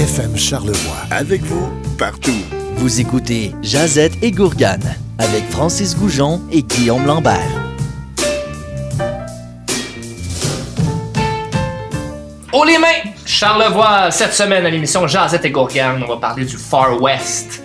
[0.00, 0.96] FM Charlevoix.
[1.10, 1.68] Avec vous,
[1.98, 2.40] partout.
[2.76, 7.50] Vous écoutez Jazette et Gourgane avec Francis Goujon et Guillaume Lambert.
[12.50, 13.10] Oh les mains!
[13.26, 17.62] Charlevoix, cette semaine à l'émission Jazette et Gourgane, on va parler du Far West.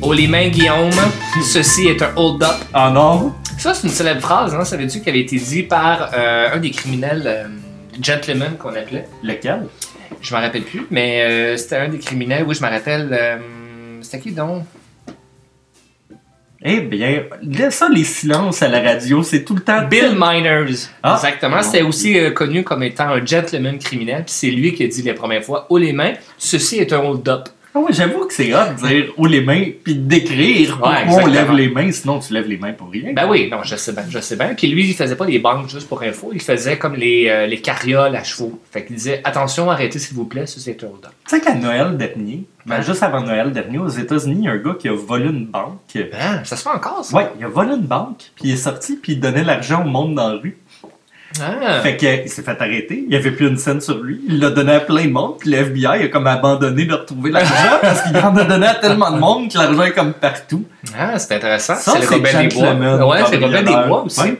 [0.00, 0.92] Oh les mains, Guillaume,
[1.42, 2.56] ceci est un hold-up.
[2.72, 3.34] Ah non?
[3.58, 6.70] Ça, c'est une célèbre phrase, hein, savais-tu, qui avait été dit par euh, un des
[6.70, 7.46] criminels euh,
[8.00, 9.06] gentlemen qu'on appelait.
[9.22, 9.66] Lequel?
[10.20, 13.08] Je m'en rappelle plus, mais euh, c'était un des criminels, oui, je me rappelle.
[13.12, 13.38] euh,
[14.02, 14.64] c'était qui donc?
[16.68, 17.22] Eh bien,
[17.70, 19.86] ça, les silences à la radio, c'est tout le temps...
[19.86, 20.88] Bill Miners.
[21.02, 21.14] Ah.
[21.14, 21.62] Exactement.
[21.62, 24.24] C'était aussi euh, connu comme étant un gentleman criminel.
[24.24, 27.00] Puis c'est lui qui a dit les premières fois haut les mains, ceci est un
[27.00, 27.48] hold-up.
[27.76, 30.96] Ah ouais, j'avoue que c'est hot de dire «haut les mains» puis de décrire pourquoi
[31.08, 33.12] on lève les mains, sinon tu lèves les mains pour rien.
[33.12, 34.54] Ben oui, non, je sais bien, je sais bien.
[34.54, 37.46] Puis lui, il faisait pas les banques juste pour info, il faisait comme les, euh,
[37.46, 38.58] les carrioles à chevaux.
[38.70, 41.10] Fait qu'il disait attention, arrêtez s'il vous plaît, ceci est un hold-up.
[41.28, 42.82] Tu sais qu'à Noël dernier, ben Ouais.
[42.82, 45.44] juste avant Noël dernier, aux États-Unis, il y a un gars qui a volé une
[45.46, 45.78] banque.
[45.96, 47.14] Hein, ça se fait encore, ça?
[47.14, 49.88] Ouais, il a volé une banque, puis il est sorti, puis il donnait l'argent au
[49.88, 50.56] monde dans la rue.
[51.40, 51.80] Ah.
[51.80, 54.50] Fait qu'il s'est fait arrêter, il n'y avait plus une scène sur lui, il l'a
[54.50, 58.02] donné à plein de monde, puis le FBI a comme abandonné de retrouver l'argent parce
[58.02, 60.64] qu'il en a donné à tellement de monde que l'argent est comme partout.
[60.98, 61.74] Ah, c'est intéressant.
[61.76, 63.06] C'est Robin des Bois.
[63.06, 63.88] Ouais, c'est Robin des.
[63.88, 64.20] Bois aussi.
[64.20, 64.38] Ouais.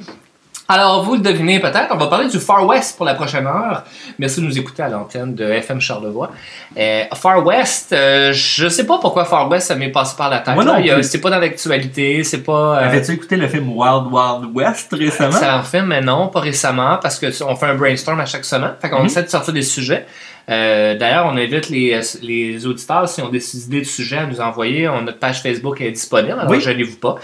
[0.68, 3.84] Alors, vous le devinez peut-être, on va parler du Far West pour la prochaine heure.
[4.18, 6.30] Merci de nous écouter à l'antenne de FM Charlevoix.
[6.76, 10.40] Euh, Far West, euh, je sais pas pourquoi Far West, ça m'est passé par la
[10.40, 10.54] tête.
[10.56, 11.04] Moi non plus.
[11.04, 12.78] C'est pas dans l'actualité, c'est pas...
[12.80, 15.30] euh, Avais-tu écouté le film Wild Wild West récemment?
[15.36, 18.44] excellent film, mais non, pas récemment, parce que tu- on fait un brainstorm à chaque
[18.44, 18.72] semaine.
[18.82, 19.06] Fait qu'on Mhm.
[19.06, 20.04] essaie de sortir des sujets.
[20.48, 24.40] Euh, D'ailleurs, on invite les, les auditeurs, si ont des idées de sujets, à nous
[24.40, 24.88] envoyer.
[24.88, 26.60] On- Notre page Facebook est disponible, alors Oui.
[26.60, 27.16] gênez-vous pas.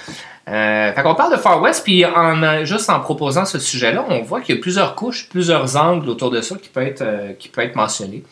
[0.49, 4.05] Euh, fait qu'on parle de Far West, puis en, euh, juste en proposant ce sujet-là,
[4.09, 7.03] on voit qu'il y a plusieurs couches, plusieurs angles autour de ça qui peut être,
[7.03, 8.25] euh, qui peut être mentionné.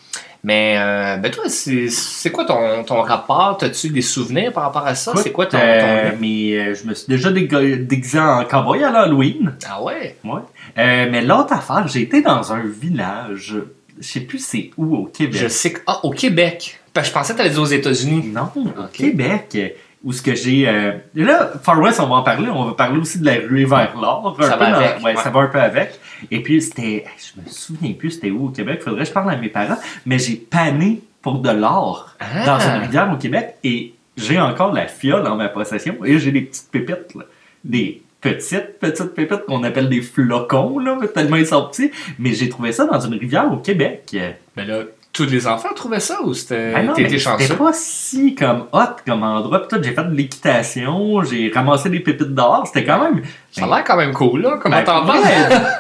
[0.43, 3.59] Mais euh, ben toi, c'est quoi ton, ton rapport?
[3.61, 5.13] As-tu des souvenirs par rapport à ça?
[5.17, 9.55] C'est quoi ton, Euh, mais euh, je me suis déjà déguisé en cowboy à l'Halloween.
[9.71, 10.17] Ah ouais?
[10.25, 10.41] Ouais.
[10.77, 13.55] Mais l'autre affaire, j'ai été dans un village,
[14.01, 15.41] je sais plus c'est où au Québec.
[15.41, 15.81] Je sais que...
[15.87, 16.81] Ah, au Québec!
[16.93, 18.31] Parce que je pensais que t'allais dire aux États-Unis.
[18.35, 18.65] Non, au.
[18.93, 20.69] Québec, où ce que j'ai...
[20.69, 22.49] euh, Là, Far West, on va en parler.
[22.49, 24.37] On va parler aussi de la ruée vers l'or.
[24.41, 25.23] Ça va dans- avec, ouais, ouais.
[25.23, 25.99] ça va un peu avec.
[26.31, 27.05] Et puis, c'était...
[27.19, 28.81] Je me souviens plus c'était où au Québec.
[28.83, 29.79] Faudrait que je parle à mes parents.
[30.07, 32.45] Mais j'ai pané pour de l'or Ah.
[32.47, 33.57] dans une rivière au Québec.
[33.63, 35.97] Et j'ai encore la fiole en ma possession.
[36.05, 37.25] Et j'ai des petites pépites, là.
[37.63, 41.91] Des petites, petites pépites qu'on appelle des flocons, là, tellement ils sont petits.
[42.19, 44.15] Mais j'ai trouvé ça dans une rivière au Québec.
[44.57, 44.83] Mais là,
[45.13, 46.73] tous les enfants trouvaient ça ou c'était.
[47.19, 47.45] Chanceux?
[47.45, 49.67] C'était pas si comme hot comme endroit.
[49.67, 52.65] Puis j'ai fait de l'équitation, j'ai ramassé des pépites d'or.
[52.67, 53.23] C'était quand même.
[53.51, 54.59] Ça a l'air quand même cool, là.
[54.63, 55.25] Comment Ben, t'en parles?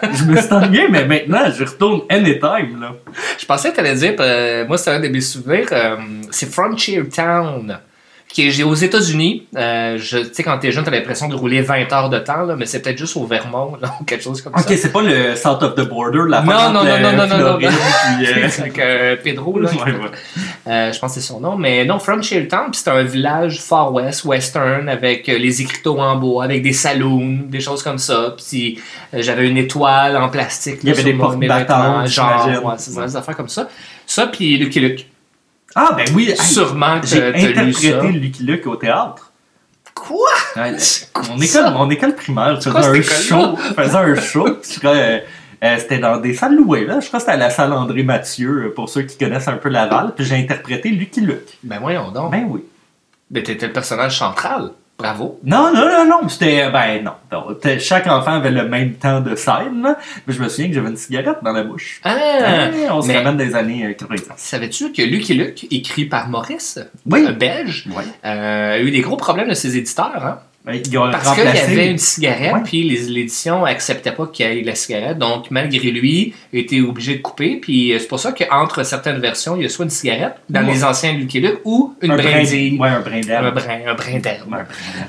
[0.02, 2.80] Je me suis ennuyé, mais maintenant, je retourne anytime.
[2.80, 2.94] Là.
[3.38, 5.96] Je pensais que t'allais dire, euh, moi, c'est un de mes souvenirs, euh,
[6.30, 7.78] c'est Frontier Town.
[8.32, 9.46] Qui est j'ai- aux États-Unis.
[9.56, 12.54] Euh, tu sais, quand t'es jeune, t'as l'impression de rouler 20 heures de temps, là,
[12.56, 14.76] mais c'est peut-être juste au Vermont, là, ou quelque chose comme Ok, ça.
[14.76, 17.58] c'est pas le South of the Border, la Non, non, non, non, non, non, non,
[17.60, 18.48] euh,
[18.78, 19.68] euh, Pedro, là.
[19.68, 19.92] ouais, ouais.
[20.68, 21.56] Euh, je pense que c'est son nom.
[21.56, 25.98] Mais non, Frontier Town, puis c'est un village far west, western, avec euh, les écriteaux
[25.98, 28.36] en bois, avec des saloons, des choses comme ça.
[28.36, 28.78] Puis
[29.12, 30.78] j'avais une étoile en plastique.
[30.84, 33.68] Il y avait des vêtements, Genre, ouais, c'est des affaires comme ça.
[34.06, 35.06] Ça, puis Lucky Luke.
[35.75, 37.88] Ah, ben oui, Sûrement que j'ai t'as lu ça.
[37.88, 39.32] interprété Lucky Luke au théâtre.
[39.94, 40.28] Quoi?
[40.56, 40.76] Ouais,
[41.28, 43.58] mon, école, mon école primaire, je quoi faisais un cette show.
[43.76, 44.44] un show.
[44.62, 45.20] puis je crois, euh,
[45.62, 46.86] euh, c'était dans des salles louées.
[46.86, 47.00] Là.
[47.00, 49.59] Je crois que c'était à la salle André Mathieu, euh, pour ceux qui connaissent un
[49.59, 50.14] peu Laval.
[50.16, 51.59] Puis j'ai interprété Lucky Luke.
[51.62, 52.32] Ben voyons donc.
[52.32, 52.64] Ben oui.
[53.30, 54.70] Ben t'étais le personnage central.
[55.00, 55.40] Bravo.
[55.44, 56.28] Non, non, non, non.
[56.28, 56.70] C'était.
[56.70, 57.12] Ben non.
[57.60, 59.82] T'es- Chaque enfant avait le même temps de scène.
[59.82, 59.96] là.
[60.26, 62.00] Mais je me souvien que j'avais une cigarette dans la bouche.
[62.04, 62.14] Ah!
[62.14, 64.28] Ouais, on se ramène des années euh, 90.
[64.36, 67.24] Savais-tu que Lucky Luke, écrit par Maurice, Oui.
[67.26, 68.04] un belge, Ouais.
[68.24, 70.38] euh, a eu des gros problèmes de ses éditeurs, hein?
[70.62, 70.78] Ben,
[71.10, 74.75] Parce qu'il y avait une cigarette, puis les- l'édition acceptait pas qu'il y ait la
[74.75, 75.16] cigarette.
[75.16, 77.57] Donc, malgré lui, il était obligé de couper.
[77.57, 80.60] Puis euh, c'est pour ça qu'entre certaines versions, il y a soit une cigarette, dans
[80.65, 80.72] Ouais.
[80.74, 82.78] les anciens Lucky Luke, ou une un brin- brindille.
[82.78, 83.47] Ouais, un brin d'herbe.
[83.47, 84.54] Un brin, un brin d'herbe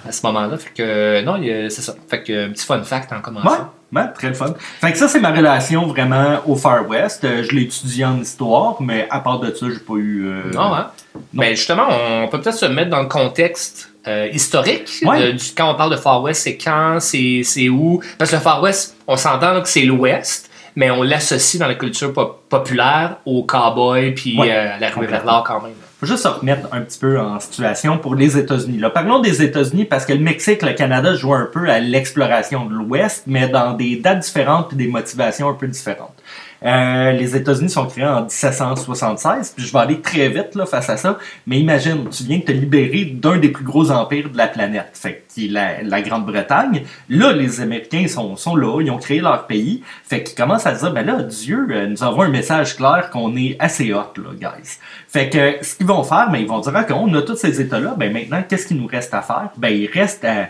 [0.08, 0.58] à ce moment-là.
[0.58, 1.38] Fait que, non,
[1.70, 1.96] c'est ça.
[2.10, 3.50] Fait que, petit fun fact en commençant.
[3.50, 3.58] Ouais,
[3.94, 4.54] ouais, très le fun.
[4.80, 7.24] Fait que ça, c'est ma relation vraiment au Far West.
[7.24, 10.26] Euh, je l'ai étudié en histoire, mais à part de ça, j'ai pas eu.
[10.28, 10.88] euh, Non, hein?
[11.16, 11.22] Non.
[11.34, 14.90] Mais justement, on peut peut-être se mettre dans le contexte euh, historique.
[15.04, 15.34] Ouais.
[15.34, 18.02] du, quand on parle de Far West, c'est quand, c'est c'est où?
[18.18, 21.76] Parce que le Far West, on s'entend que c'est l'Ouest, mais on l'associe dans la
[21.76, 24.52] culture pop- populaire au cowboy puis Ouais.
[24.52, 25.74] à la rue vers l'or quand même.
[26.08, 28.80] Juste se remettre un petit peu en situation pour les États-Unis.
[28.80, 32.66] Là, parlons des États-Unis parce que le Mexique, le Canada jouent un peu à l'exploration
[32.66, 36.16] de l'Ouest, mais dans des dates différentes et des motivations un peu différentes.
[36.64, 40.90] Euh, les États-Unis sont créés en 1776, puis je vais aller très vite là, face
[40.90, 41.18] à ça,
[41.48, 44.92] mais imagine, tu viens de te libérer d'un des plus gros empires de la planète,
[44.94, 46.84] fait qui est la, la Grande-Bretagne.
[47.10, 50.76] Là, les Américains sont, sont là, ils ont créé leur pays, fait qu'ils commencent à
[50.76, 54.14] se dire, ben là, Dieu euh, nous envoie un message clair qu'on est assez hot,
[54.18, 54.78] là, guys.
[55.08, 57.60] Fait que ce qu'ils vont faire, ben, ils vont dire, OK, on a tous ces
[57.60, 59.50] États-là, ben maintenant, qu'est-ce qu'il nous reste à faire?
[59.58, 60.50] Ben, il reste à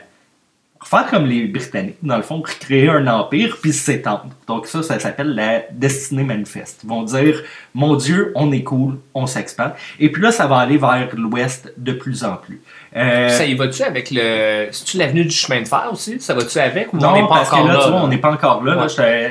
[0.84, 4.28] faire comme les Britanniques, dans le fond, créer un empire puis s'étendre.
[4.48, 6.82] Donc ça, ça s'appelle la destinée manifeste.
[6.84, 7.42] Ils vont dire,
[7.74, 9.72] mon Dieu, on est cool, on s'expand.
[10.00, 12.62] Et puis là, ça va aller vers l'ouest de plus en plus.
[12.96, 14.68] Euh, ça y va-tu avec le.
[14.72, 16.20] C'est-tu l'avenue du chemin de fer aussi?
[16.20, 17.80] Ça va-tu avec ou non, on n'est pas parce encore que là, là?
[17.84, 18.06] tu vois, là?
[18.06, 18.88] on n'est pas encore là.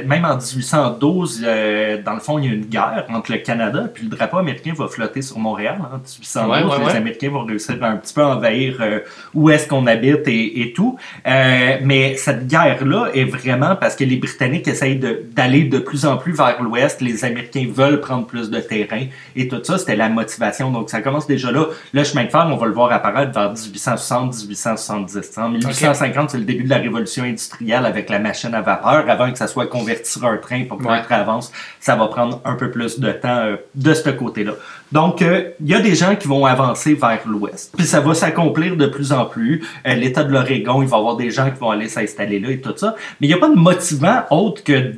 [0.07, 3.91] même en 1812, euh, dans le fond, il y a une guerre entre le Canada
[3.93, 5.77] puis le drapeau américain va flotter sur Montréal.
[5.81, 6.97] En 1812, Ouais, ouais, les ouais.
[6.97, 9.01] Américains vont réussir à un petit peu envahir euh,
[9.35, 10.97] où est-ce qu'on habite et, et tout.
[11.27, 11.40] Euh,
[11.83, 15.01] mais cette guerre-là est vraiment parce que les Britanniques essayent
[15.33, 17.01] d'aller de, plus en plus vers l'ouest.
[17.01, 19.07] Les Américains veulent prendre plus de terrain
[19.37, 20.71] et tout ça, c'était la motivation.
[20.71, 21.67] Donc ça commence déjà là.
[21.93, 25.39] Le chemin de fer, on va le voir apparaître vers 1860, 1870.
[25.39, 29.09] En 1850, c'est le début de la révolution industrielle avec la machine à vapeur.
[29.09, 30.99] Avant que ça soit converti sur un train pour que Ouais.
[30.99, 34.53] le train avance, ça va prendre un peu plus de temps euh, de ce côté-là.
[34.93, 37.73] Donc, euh, il y a des gens qui vont avancer vers l'ouest.
[37.77, 39.63] Puis ça va s'accomplir de plus en plus.
[39.87, 42.51] Euh, L'État de l'Oregon, il va y avoir des gens qui vont aller s'installer là
[42.51, 42.97] et tout ça.
[43.21, 44.93] Mais il n'y a pas de motivant autre que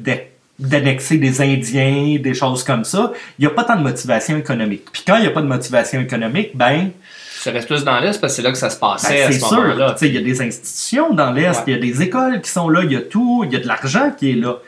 [0.59, 4.85] d'annexer des Indiens, des choses comme ça, il n'y a pas tant de motivation économique.
[4.93, 6.91] Puis quand il n'y a pas de motivation économique, ben,
[7.41, 9.27] Ça reste plus dans l'Est parce que c'est là que ça se ben, passait à
[9.27, 9.57] c'est ce sûr.
[9.61, 9.97] moment-là.
[10.03, 11.65] Il y a des institutions dans l'Est, Ouais.
[11.69, 13.61] il y a des écoles qui sont là, il y a tout, il y a
[13.61, 14.59] de l'argent qui est là.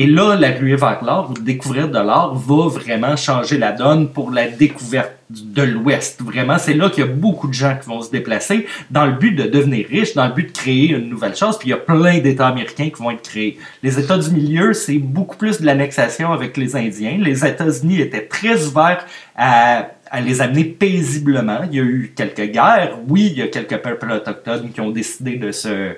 [0.00, 4.30] Et là, la ruée vers ou découvrir de l'or, va vraiment changer la donne pour
[4.30, 6.22] la découverte de l'Ouest.
[6.22, 9.14] Vraiment, c'est là qu'il y a beaucoup de gens qui vont se déplacer dans le
[9.14, 11.58] but de devenir riches, dans le but de créer une nouvelle chose.
[11.58, 13.58] Puis il y a plein d'États américains qui vont être créés.
[13.82, 17.18] Les États du milieu, c'est beaucoup plus de l'annexation avec les Indiens.
[17.20, 19.04] Les États-Unis étaient très ouverts
[19.34, 21.60] à à les amener paisiblement.
[21.70, 22.96] Il y a eu quelques guerres.
[23.08, 25.96] Oui, il y a quelques peuples autochtones qui ont décidé de se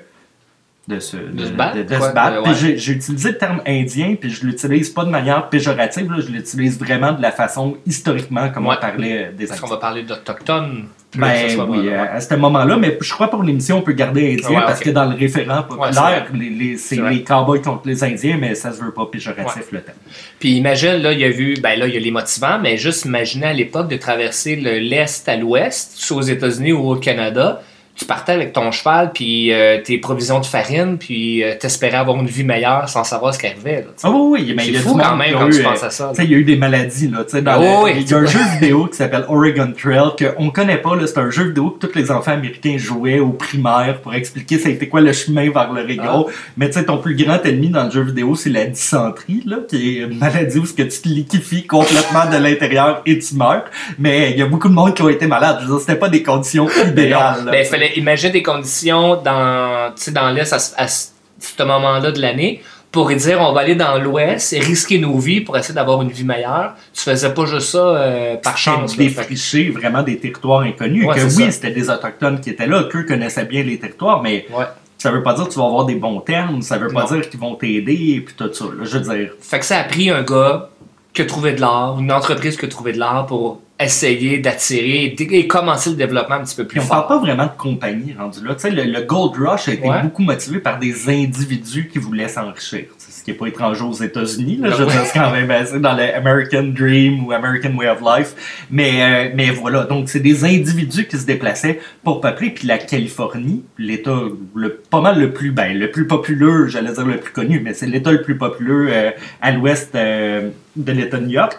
[0.88, 2.42] de se, De se battre, de- de quoi, se battre.
[2.42, 6.32] Puis j'ai- utilisé le terme indien, puis je l'utilise pas de manière péjorative, là, je
[6.32, 8.74] l'utilise vraiment de la façon historiquement comme Ouais.
[8.76, 10.86] on parlait des Parce qu'on va parler d'Autochtones.
[11.16, 14.58] Ben ce oui, à ce moment-là, mais je crois pour l'émission, on peut garder indien
[14.60, 18.36] Ouais, parce que dans le référent populaire, les, les- c'est les cowboys contre les Indiens,
[18.40, 19.98] mais ça se veut pas péjoratif le terme.
[20.38, 22.76] Puis imagine, là, il y a vu, ben là, il y a les motivants, mais
[22.76, 26.94] juste imaginer à l'époque de traverser le- l'Est à l'Ouest, soit aux États-Unis ou au
[26.96, 27.60] Canada.
[27.96, 32.18] Tu partais avec ton cheval, puis euh, tes provisions de farine, puis euh, t'espérais avoir
[32.18, 33.82] une vie meilleure sans savoir ce qui arrivait.
[33.82, 33.88] là.
[34.02, 35.82] Ah oui, oui, mais il y a fou quand même quand eu, tu euh, penses
[35.82, 36.08] à ça.
[36.14, 37.24] Tu sais, il y a eu des maladies, là.
[37.24, 39.70] tu sais, Dans Oh, le- oui, il y a un jeu vidéo qui s'appelle Oregon
[39.76, 40.92] Trail qu'on connaît pas.
[41.04, 44.88] C'est un jeu vidéo que tous les enfants américains jouaient au primaire pour expliquer c'était
[44.88, 46.26] quoi le chemin vers l'Oregon.
[46.28, 46.32] Ah.
[46.56, 49.58] Mais tu sais, ton plus grand ennemi dans le jeu vidéo, c'est la dysenterie, là,
[49.68, 53.34] qui est une maladie où ce que tu te liquéfies complètement de l'intérieur et tu
[53.34, 53.64] meurs.
[53.98, 55.58] Mais il y a beaucoup de monde qui ont été malades.
[55.80, 57.44] C'était pas des conditions idéales.
[57.44, 57.50] là.
[57.52, 61.08] Ben, fallait imaginer des conditions dans, dans l'Est à, ce- à ce
[61.42, 62.60] ce moment-là de l'année
[62.92, 66.10] pour dire on va aller dans l'Ouest et risquer nos vies pour essayer d'avoir une
[66.10, 66.74] vie meilleure.
[66.92, 68.94] Tu faisais pas juste ça euh, par chance.
[68.94, 71.06] défricher vraiment des territoires inconnus.
[71.06, 74.44] Ouais, que oui, c'était des autochtones qui étaient là, qu'eux connaissaient bien les territoires, mais
[74.54, 74.66] Ouais.
[74.98, 77.06] ça veut pas dire que tu vas avoir des bons termes, ça veut pas Non.
[77.16, 78.64] dire qu'ils vont t'aider et puis tout ça.
[78.66, 78.84] là.
[78.84, 80.68] Je veux dire, Fait que ça a pris un gars
[81.14, 85.14] qui a trouvé de l'art, une entreprise qui a trouvé de l'art pour essayer d'attirer
[85.18, 87.06] et, commencer le développement un petit peu plus on fort.
[87.06, 88.54] parle pas vraiment de compagnie rendu là.
[88.54, 90.02] Tu sais, le, le Gold Rush a été Ouais.
[90.02, 92.84] beaucoup motivé par des individus qui voulaient s'enrichir.
[92.98, 94.56] Ce qui est pas étranger aux États-Unis.
[94.56, 97.98] Là, Ben je c'est quand même assez dans le American Dream ou American Way of
[98.00, 98.64] Life.
[98.70, 102.50] Mais, euh, mais voilà, donc c'est des individus qui se déplaçaient pour peupler.
[102.50, 104.16] Puis la Californie, l'État
[104.54, 107.74] le, pas mal le plus, ben, le plus populeux, j'allais dire le plus connu, mais
[107.74, 109.10] c'est l'État le plus populeux euh,
[109.42, 111.58] à l'ouest euh, de l'État de New York,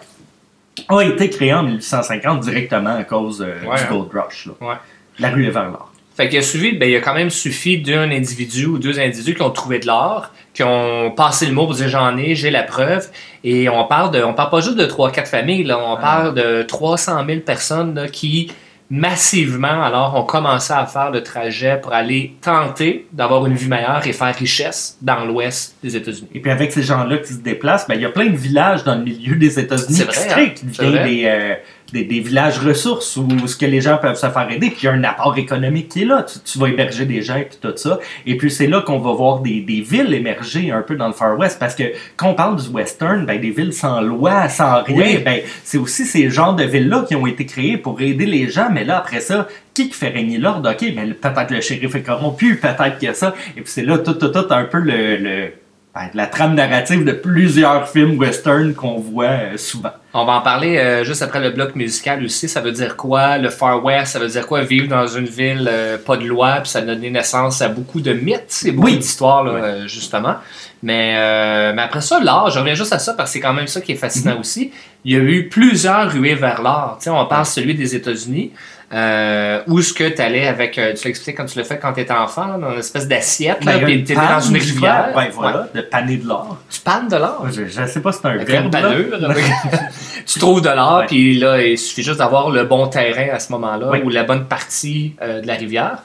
[0.90, 3.88] a été créé en 1850 directement à cause euh, Ouais, du hein.
[3.90, 4.48] Gold Rush.
[4.48, 4.68] là.
[4.68, 4.76] Ouais.
[5.20, 5.92] La rue est vers l'or.
[6.16, 9.34] Fait qu'il a suivi, ben, il a quand même suffi d'un individu ou deux individus
[9.34, 12.52] qui ont trouvé de l'or, qui ont passé le mot pour dire j'en ai, j'ai
[12.52, 13.08] la preuve.
[13.44, 16.64] Et on parle de, on parle pas juste de 3-4 familles, là, on parle de
[16.64, 18.52] 300 000 personnes là, qui
[18.92, 24.06] massivement alors ont commencé à faire le trajet pour aller tenter d'avoir une vie meilleure
[24.06, 26.28] et faire richesse dans l'ouest des États-Unis.
[26.36, 28.84] Et puis avec ces gens-là qui se déplacent, ben, il y a plein de villages
[28.84, 30.50] dans le milieu des États-Unis C'est qui hein?
[30.54, 31.04] qui vrai.
[31.06, 31.56] des, euh,
[31.92, 34.86] des, des villages ressources où ce que les gens peuvent se faire aider, puis il
[34.86, 36.24] y a un apport économique qui est là.
[36.24, 38.00] Tu, tu vas héberger des gens et tout ça.
[38.26, 41.14] Et puis c'est là qu'on va voir des, des villes émerger un peu dans le
[41.14, 41.84] Far West, parce que
[42.16, 45.18] quand on parle du western, ben, des villes sans loi, sans rien, Oui.
[45.24, 48.70] ben, c'est aussi ces genres de villes-là qui ont été créées pour aider les gens,
[48.72, 50.70] mais là, après ça, qui qui fait régner l'ordre?
[50.72, 53.34] OK, mais peut-être le shérif est corrompu, peut-être qu'il y a ça.
[53.56, 55.54] Et puis c'est là tout, tout, tout un peu le, le-
[55.96, 59.92] ben, la trame narrative de plusieurs films western qu'on voit euh, souvent.
[60.14, 62.50] On va en parler euh, juste après le bloc musical aussi.
[62.50, 64.12] Ça veut dire quoi, le Far West?
[64.12, 66.56] Ça veut dire quoi, vivre dans une ville euh, pas de loi?
[66.62, 68.98] Puis ça a donné naissance à beaucoup de mythes et beaucoup Oui.
[68.98, 70.36] d'histoires, là, euh, justement.
[70.84, 73.54] Mais, euh, mais après ça, l'art, je reviens juste à ça parce que c'est quand
[73.54, 74.40] même ça qui est fascinant Mhm.
[74.42, 74.72] aussi.
[75.06, 76.98] Il y a eu plusieurs ruées vers l'art.
[77.08, 78.52] On parle celui des États-Unis.
[78.94, 81.94] Euh, où est-ce que tu allais avec, euh, tu l'expliquais quand tu l'as fait quand
[81.94, 85.12] tu étais enfant, dans une espèce d'assiette, Ben, puis tu étais dans une rivière.
[85.16, 85.82] Ben voilà, Ouais.
[85.82, 86.58] de paner de l'or.
[86.70, 87.44] Tu pannes de l'art.
[87.52, 88.76] Je, je sais pas si c'est un verbe.
[90.26, 91.06] tu trouves de Ouais.
[91.08, 94.02] puis là, il suffit juste d'avoir le bon terrain à ce moment-là, Oui.
[94.04, 96.00] ou la bonne partie euh, de la rivière.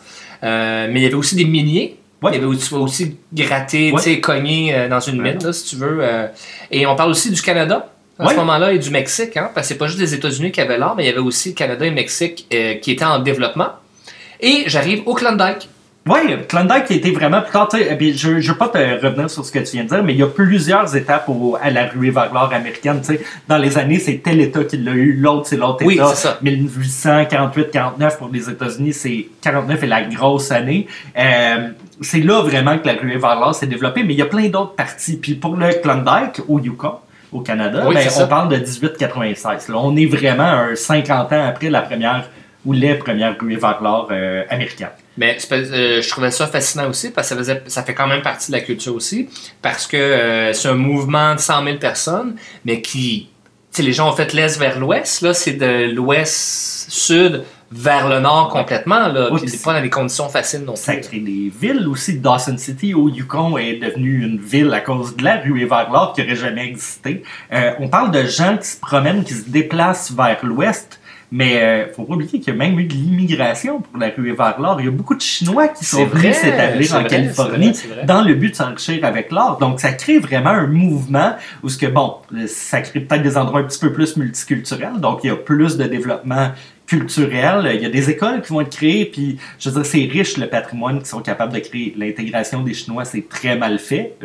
[0.44, 1.96] Euh, mais il y avait aussi des miniers.
[2.22, 2.32] Ouais.
[2.32, 4.00] Il y avait aussi, tu vas aussi gratter, Ouais.
[4.02, 5.98] tu sais, cogner euh, dans une mine, là, si tu veux.
[6.00, 6.26] euh.
[6.70, 7.86] Et on parle aussi du Canada.
[8.18, 10.60] À ce moment-là, et du Mexique, hein, parce que c'est pas juste les États-Unis qui
[10.60, 13.04] avaient l'art, mais il y avait aussi le Canada et le Mexique euh, qui étaient
[13.04, 13.68] en développement.
[14.40, 15.68] Et j'arrive au Klondike.
[16.08, 17.68] Oui, Klondike était vraiment plus tard.
[17.72, 20.20] Je ne veux pas te revenir sur ce que tu viens de dire, mais il
[20.20, 23.00] y a plusieurs étapes au- à la ruée vers l'or américaine.
[23.00, 23.20] tu sais.
[23.48, 26.12] Dans les années, c'est tel État qui l'a eu, l'autre, c'est l'autre Oui, État.
[26.14, 26.38] c'est ça.
[26.44, 30.86] 1848-49 pour les États-Unis, c'est 49 est la grosse année.
[31.18, 31.68] Euh,
[32.00, 34.48] c'est là vraiment que la ruée vers l'or s'est développée, mais il y a plein
[34.48, 35.16] d'autres parties.
[35.16, 36.92] Puis pour le Klondike, au Yukon,
[37.32, 38.24] au Canada, Oui, ben, ça.
[38.24, 39.68] on parle de 1896.
[39.68, 39.76] Là.
[39.78, 42.28] On est vraiment un 50 ans après la première
[42.64, 44.88] ou les premières ruées vers l'or euh, américaines.
[45.16, 48.22] Mais euh, je trouvais ça fascinant aussi parce que ça, faisait, ça fait quand même
[48.22, 49.28] partie de la culture aussi.
[49.62, 53.28] Parce que euh, c'est un mouvement de 100 000 personnes, mais qui.
[53.76, 55.20] Sais, les gens ont fait l'est vers l'ouest.
[55.20, 59.08] Là, c'est de l'ouest-sud vers le nord complètement.
[59.08, 61.02] Là, Oui, puis puis c'est pas dans des conditions faciles non Ça plus.
[61.02, 62.18] crée des villes aussi.
[62.18, 66.14] Dawson City au Yukon est devenue une ville à cause de la ruée vers l'or
[66.14, 67.22] qui n'aurait jamais existé.
[67.52, 70.98] Euh, on parle de gens qui se promènent, qui se déplacent vers l'ouest.
[71.32, 74.32] Mais euh, faut pas oublier qu'il y a même eu de l'immigration pour la ruée
[74.32, 74.80] vers l'or.
[74.80, 78.04] Il y a beaucoup de Chinois qui sont venus s'établir en vrai, Californie vrai, vrai.
[78.06, 79.58] dans le but de s'enrichir avec l'or.
[79.58, 82.16] Donc ça crée vraiment un mouvement où ce que bon,
[82.46, 85.00] ça crée peut-être des endroits un petit peu plus multiculturels.
[85.00, 86.52] Donc il y a plus de développement
[86.86, 87.72] culturel.
[87.74, 89.06] Il y a des écoles qui vont être créées.
[89.06, 91.94] Puis je veux dire, c'est riche le patrimoine qui sont capables de créer.
[91.96, 94.16] L'intégration des Chinois, c'est très mal fait.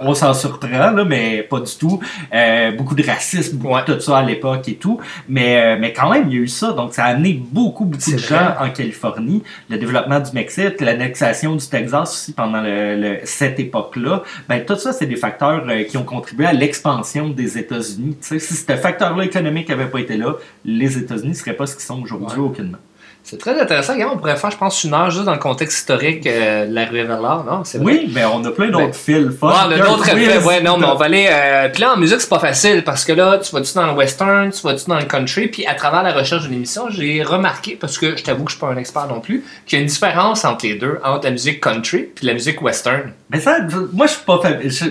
[0.00, 2.00] On s'en surprend, là, mais pas du tout.
[2.34, 3.84] Euh, beaucoup de racisme, beaucoup Ouais.
[3.86, 4.98] de tout ça à l'époque et tout.
[5.28, 6.72] Mais, euh, mais quand même, il y a eu ça.
[6.72, 9.42] Donc, ça a amené beaucoup, beaucoup de gens en Californie.
[9.70, 14.22] Le développement du Mexique, l'annexation du Texas aussi pendant le, le- cette époque-là.
[14.48, 18.16] Ben, tout ça, c'est des facteurs euh, qui ont contribué à l'expansion des États-Unis.
[18.20, 20.34] Tu sais, si ce facteur-là économique n'avait pas été là,
[20.64, 22.46] les États-Unis ne seraient pas ce qu'ils sont aujourd'hui, Ouais.
[22.48, 22.78] aucunement.
[23.26, 23.94] C'est très intéressant.
[24.12, 26.84] On pourrait faire, je pense, une heure juste dans le contexte historique euh, de la
[26.84, 27.42] ruée vers l'or.
[27.44, 27.78] Non, vrai.
[27.80, 29.38] Oui, mais on a plein d'autres Ben, fils.
[29.40, 29.48] fun.
[29.48, 31.26] Ouais, le Dirt d'autres effets, ouais, non, mais on va aller.
[31.30, 33.94] Euh, puis là, en musique, c'est pas facile parce que là, tu vas-tu dans le
[33.94, 37.76] western, tu vas-tu dans le country, puis à travers la recherche de l'émission, j'ai remarqué,
[37.80, 39.82] parce que je t'avoue que je suis pas un expert non plus, qu'il y a
[39.82, 43.10] une différence entre les deux, entre la musique country puis la musique western.
[43.34, 43.58] Mais ça,
[43.92, 44.40] moi, je suis pas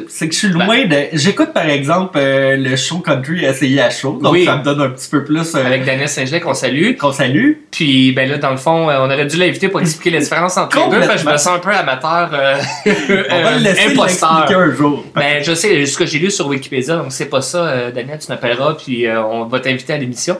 [0.10, 0.66] C'est que je suis Ben.
[0.66, 0.98] loin de.
[1.14, 4.44] J'écoute par exemple euh, le show country essayé à show, donc Oui.
[4.46, 5.56] ça me donne un petit peu plus.
[5.56, 6.96] euh, Avec Daniel Saint-Gelais qu'on salue.
[6.98, 7.54] qu'on salue.
[7.72, 10.58] Puis, ben là, dans le fond, euh, on aurait dû l'inviter pour expliquer la différence
[10.58, 12.56] entre les deux, parce que je me sens un peu amateur, euh,
[13.32, 14.46] On va le laisser imposteur.
[14.52, 15.06] un jour.
[15.16, 18.28] Ben, je sais, ce que j'ai lu sur Wikipédia, donc c'est pas ça, Daniel, tu
[18.30, 20.38] m'appelleras, puis on va t'inviter à l'émission.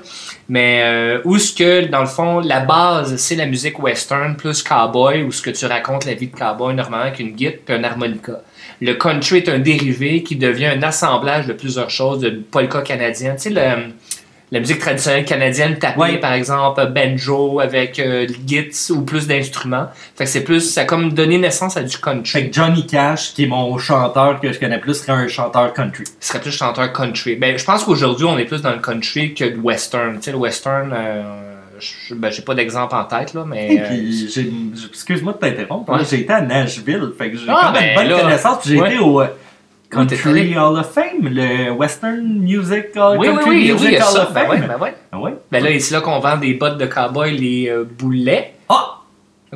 [0.50, 5.24] Mais où ce que, dans le fond, la base, c'est la musique western plus cowboy,
[5.24, 7.84] où ce que tu racontes la vie de cowboy normalement avec une guitare puis un
[7.94, 8.42] harmonica.
[8.82, 13.36] Le country est un dérivé qui devient un assemblage de plusieurs choses, de polka canadienne.
[13.38, 13.92] Tu sais, le-
[14.52, 16.18] la musique traditionnelle canadienne tapée, Ouais.
[16.20, 19.88] par exemple, banjo avec euh, gits ou plus d'instruments.
[20.16, 22.32] Fait que c'est plus, ça a comme donné naissance à du country.
[22.32, 25.74] Fait que Johnny Cash, qui est mon chanteur que je connais plus, serait un chanteur
[25.74, 26.04] country.
[26.06, 27.36] Il serait plus chanteur country.
[27.36, 30.18] Ben, je pense qu'aujourd'hui, on est plus dans le country que le western.
[30.18, 31.24] Tu sais, le western, euh,
[31.80, 33.82] je- ben, j'ai pas d'exemple en tête, là, mais.
[33.82, 34.46] Euh,
[34.90, 36.00] excuse-moi de t'interrompre, Ouais.
[36.10, 38.58] j'ai été à Nashville, fait que j'ai Ah, quand même une ben, bonne là, connaissance,
[38.62, 38.90] puis j'ai ouais.
[38.96, 39.28] été au euh,
[39.90, 40.56] Country.
[40.58, 44.34] Hall of Fame, le Western Music Hall, oui, oui, Country oui, oui, Music Hall of
[44.34, 44.66] Ben, Fame.
[44.68, 44.94] ben, ouais.
[45.12, 45.34] Ah ouais?
[45.52, 48.53] Ben là, c'est là qu'on vend des bottes de cowboy, les euh, boulets.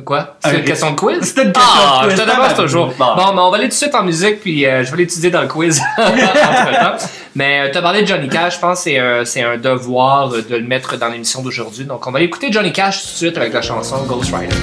[0.04, 0.36] Quoi?
[0.44, 1.18] C'est une question de quiz?
[1.22, 2.92] C'était une question ah, de quiz, je te toujours.
[2.98, 3.06] Bon.
[3.16, 5.40] Mais on va aller tout de suite en musique, puis euh, je vais l'étudier dans
[5.42, 7.06] le quiz entre-temps.
[7.34, 10.32] Mais tu as parlé de Johnny Cash, je pense que c'est un, c'est un devoir
[10.32, 11.84] euh, de le mettre dans l'émission d'aujourd'hui.
[11.84, 14.54] Donc, on va aller écouter Johnny Cash tout de suite avec la chanson Ghost Rider.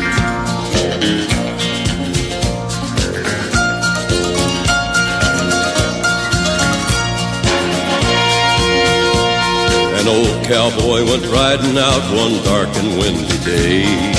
[9.99, 14.14] An old cowboy went riding out one dark and windy day.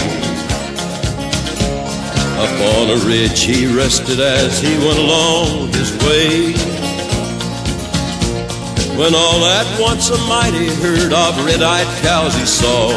[2.38, 6.52] Up on a ridge he rested as he went along his way.
[8.98, 12.88] When all at once a mighty herd of red-eyed cows he saw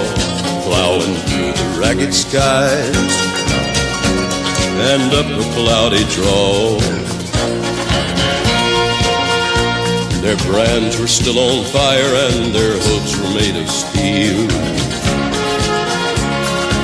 [0.64, 3.16] plowing through the ragged skies
[4.92, 6.78] and up a cloudy draw.
[10.22, 14.59] Their brands were still on fire and their hooves were made of steel.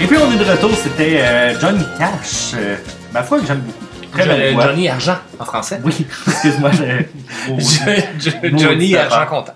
[0.00, 2.52] Et puis on est de retour, c'était euh, Johnny Cash.
[2.54, 2.76] euh,
[3.12, 3.84] ma foi que j'aime beaucoup.
[4.12, 4.66] Très Jo- belle voix.
[4.68, 5.80] Johnny Argent en français.
[5.84, 6.70] Oui, excuse-moi.
[8.56, 8.96] Johnny.
[8.96, 9.52] Argent content.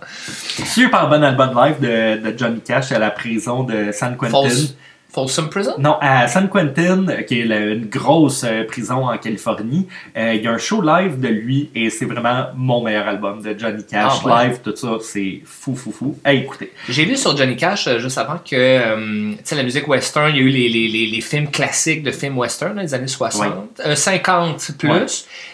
[0.66, 4.32] Super bon album live de, de Johnny Cash à la prison de San Quentin.
[4.42, 4.74] False,
[5.12, 5.74] Folsom Prison?
[5.78, 10.42] Non, à San Quentin, qui est la- une grosse euh, prison en Californie, euh, il
[10.42, 13.84] y a un show live de lui et c'est vraiment mon meilleur album de Johnny
[13.84, 14.12] Cash.
[14.24, 14.48] Ah, ouais.
[14.48, 16.18] Live, tout ça, c'est fou, fou, fou.
[16.24, 16.72] À écouter.
[16.88, 20.36] J'ai lu sur Johnny Cash euh, juste avant que tu sais, la musique western, il
[20.36, 23.06] y a eu les, les, les, les films classiques de films western dans les années
[23.06, 25.04] 60, euh, 50 plus, Ouais.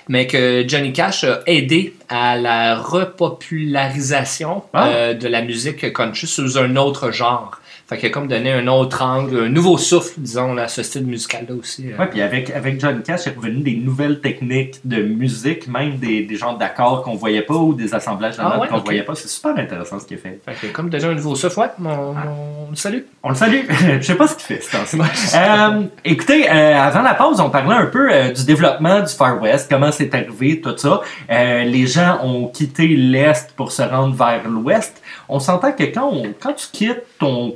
[0.08, 5.14] mais que Johnny Cash a aidé à la repopularisation Ah.
[5.14, 7.58] de la musique country sous un autre genre.
[7.88, 11.06] Fait qu'il a comme donné un autre angle, un nouveau souffle, disons, à ce style
[11.06, 11.90] musical-là aussi.
[11.90, 11.96] euh.
[11.96, 15.96] Ouais, puis avec, avec Johnny Cash, il est revenu des nouvelles techniques de musique, même
[15.96, 18.84] des, des genres d'accords qu'on voyait pas ou des assemblages de Ah ouais, qu'on ok.
[18.84, 19.14] voyait pas.
[19.14, 20.38] C'est super intéressant ce qu'il a fait.
[20.44, 21.58] Fait qu'il a comme donné un nouveau souffle.
[21.60, 23.06] Ouais, mon, mon salut.
[23.22, 23.60] On le salue.
[24.00, 24.98] Je sais pas ce qu'il fait, ce temps-ci.
[25.38, 29.40] Euh, écoutez, euh, avant la pause, on parlait un peu euh, du développement du Far
[29.40, 31.00] West, comment c'est arrivé, tout ça.
[31.30, 35.00] Euh, les gens ont quitté l'Est pour se rendre vers l'Ouest.
[35.28, 37.54] On s'entend que quand, on- quand tu quittes ton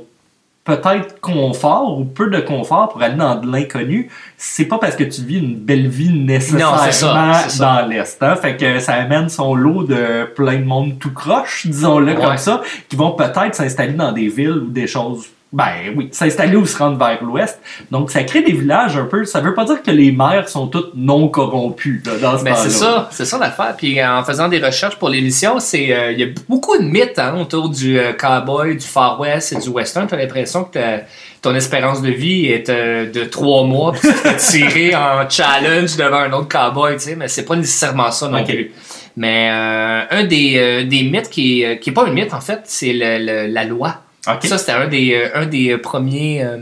[0.65, 5.03] peut-être confort ou peu de confort pour aller dans de l'inconnu, c'est pas parce que
[5.03, 8.23] tu vis une belle vie nécessairement Non, ça, dans l'Est.
[8.23, 8.35] hein.
[8.37, 12.61] Fait que ça amène son lot de plein de monde tout croche, disons-le comme ça,
[12.87, 16.77] qui vont peut-être s'installer dans des villes ou des choses Ben oui, s'installer ou se
[16.77, 17.59] rendre vers l'ouest.
[17.91, 19.23] Donc ça crée des villages un peu.
[19.23, 22.55] Ça veut pas dire que les maires sont toutes non corrompus là, dans ce Mais
[22.55, 23.75] c'est ça, c'est ça l'affaire.
[23.77, 27.19] Puis en faisant des recherches pour l'émission, c'est euh, il y a beaucoup de mythes
[27.19, 30.07] hein, autour du euh, cowboy, du Far West et du western.
[30.07, 30.79] T'as l'impression que
[31.43, 36.19] ton espérance de vie est euh, de trois mois, puis tu tirer en challenge devant
[36.19, 37.15] un autre cowboy, tu sais.
[37.15, 38.71] Mais c'est pas nécessairement ça non plus.
[39.17, 42.61] Mais euh, un des, euh, des mythes qui qui est pas un mythe en fait,
[42.63, 43.99] c'est la loi.
[44.47, 46.57] Ça, c'était un des, euh, un des premiers, euh,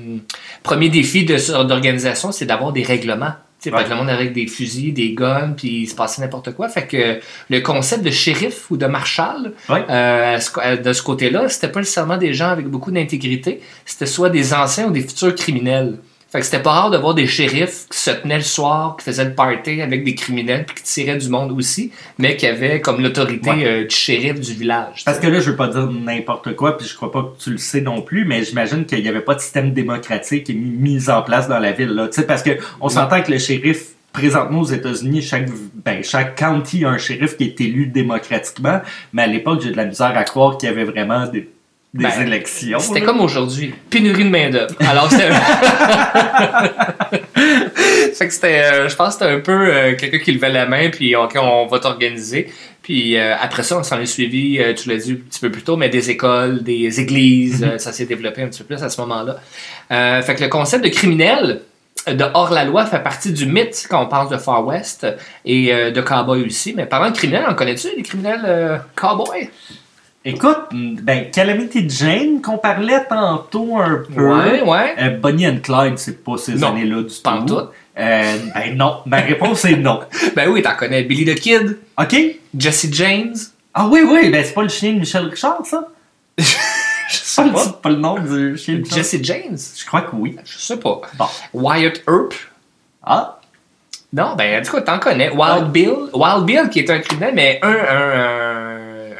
[0.63, 3.33] premiers défis de- d'organisation, c'est d'avoir des règlements.
[3.63, 3.83] Ouais.
[3.83, 6.67] que le monde avec des fusils, des guns, puis il se passait n'importe quoi.
[6.67, 9.85] Fait que le concept de shérif ou de marshal, Ouais.
[9.87, 10.39] euh,
[10.83, 13.61] de ce côté-là, c'était pas nécessairement des gens avec beaucoup d'intégrité.
[13.85, 15.99] C'était soit des anciens ou des futurs criminels.
[16.31, 19.03] Fait que c'était pas rare de voir des shérifs qui se tenaient le soir, qui
[19.03, 22.79] faisaient le party avec des criminels, puis qui tiraient du monde aussi, mais qui avaient
[22.79, 23.65] comme l'autorité Ouais.
[23.65, 25.03] euh, du shérif du village.
[25.03, 27.49] Parce que là, je veux pas dire n'importe quoi, puis je crois pas que tu
[27.51, 31.21] le sais non plus, mais j'imagine qu'il n'y avait pas de système démocratique mis, en
[31.21, 31.89] place dans la ville.
[31.89, 32.07] Là.
[32.07, 35.49] Tu sais, parce que on s'entend que le shérif, présentement aux États-Unis, chaque,
[35.83, 38.79] ben, chaque county a un shérif qui est élu démocratiquement,
[39.11, 41.49] mais à l'époque, j'ai de la misère à croire qu'il y avait vraiment des,
[41.93, 42.79] des Ben, élections.
[42.79, 44.73] C'était comme aujourd'hui, pénurie de main-d'œuvre.
[44.79, 45.29] Alors c'était.
[48.13, 50.65] fait que c'était, euh, je pense que c'était un peu euh, quelqu'un qui levait la
[50.65, 52.51] main, puis OK, on va t'organiser.
[52.81, 55.63] Puis euh, après ça, on s'en est suivi, tu l'as dit un petit peu plus
[55.63, 58.89] tôt, mais des écoles, des églises, euh, ça s'est développé un petit peu plus à
[58.89, 60.21] ce moment-là.
[60.21, 61.61] Fait que le concept de criminel
[62.07, 65.05] de hors-la-loi fait partie du mythe quand on parle de Far West
[65.45, 66.73] et euh, de cowboy aussi.
[66.75, 69.49] Mais parlant de criminels, en connais-tu des criminels euh, cowboys?
[70.23, 74.27] Écoute, ben, Calamity Jane qu'on parlait tantôt un peu.
[74.29, 74.95] Ouais, ouais.
[74.99, 77.45] Euh, Bonnie and Clyde, c'est pas ces années-là du pas tout.
[77.55, 77.61] tout.
[77.97, 78.97] Euh, ben non.
[79.07, 80.01] Ma réponse est non.
[80.35, 82.15] Ben oui, t'en connais Billy the Kid, OK?
[82.57, 83.33] Jesse James.
[83.73, 85.87] Ah oui, oui, ben c'est pas le chien de Michel Richard, ça?
[86.37, 86.43] Je
[87.09, 88.97] C'est sais pas, le- pas le nom du chien de Richard?
[88.99, 89.57] Jesse James?
[89.77, 90.37] Je crois que oui.
[90.45, 91.01] Je sais pas.
[91.17, 91.25] Bon.
[91.53, 92.33] Wyatt Earp.
[93.03, 93.39] Ah,
[94.13, 95.29] Non, ben, du coup, t'en connais.
[95.29, 95.61] Wild Ah.
[95.61, 95.93] Bill.
[96.13, 98.50] Wild Bill, qui est un criminel, mais un, un, un,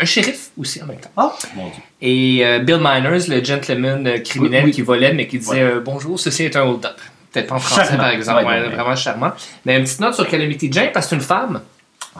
[0.01, 1.11] un shérif aussi en même temps.
[1.17, 1.81] ah, mon Dieu.
[2.01, 4.75] Et euh, Bill Miners, le gentleman euh, criminel Oui, oui.
[4.75, 5.59] qui volait, mais qui disait Ouais.
[5.61, 6.97] euh, Bonjour, ceci est un hold-up.
[7.31, 7.97] Peut-être pas en français, Charmant.
[8.03, 8.45] par exemple.
[8.45, 8.69] Ouais, Ouais.
[8.69, 9.31] Vraiment charmant.
[9.65, 11.61] Mais une petite note sur Calamity Jane, parce que c'est une femme.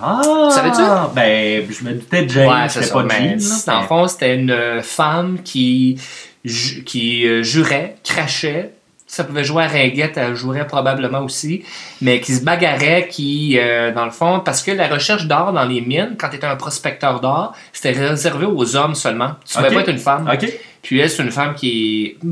[0.01, 0.21] Ah!
[0.51, 0.81] Savais-tu?
[1.15, 2.93] Ben, je me doutais de Jane, ouais, c'est ça.
[2.93, 3.35] pas Mais
[3.67, 5.99] dans le fond, c'était une femme qui,
[6.45, 8.71] ju- qui jurait, crachait.
[9.13, 11.63] Ça pouvait jouer à ringuette, elle jouerait probablement aussi,
[12.02, 15.65] mais qui se bagarrait, qui, euh, dans le fond, parce que la recherche d'or dans
[15.65, 19.32] les mines, quand tu étais un prospecteur d'or, c'était réservé aux hommes seulement.
[19.45, 20.32] Tu ne pouvais pas être une femme.
[20.82, 22.26] Puis elle, c'est une femme qui est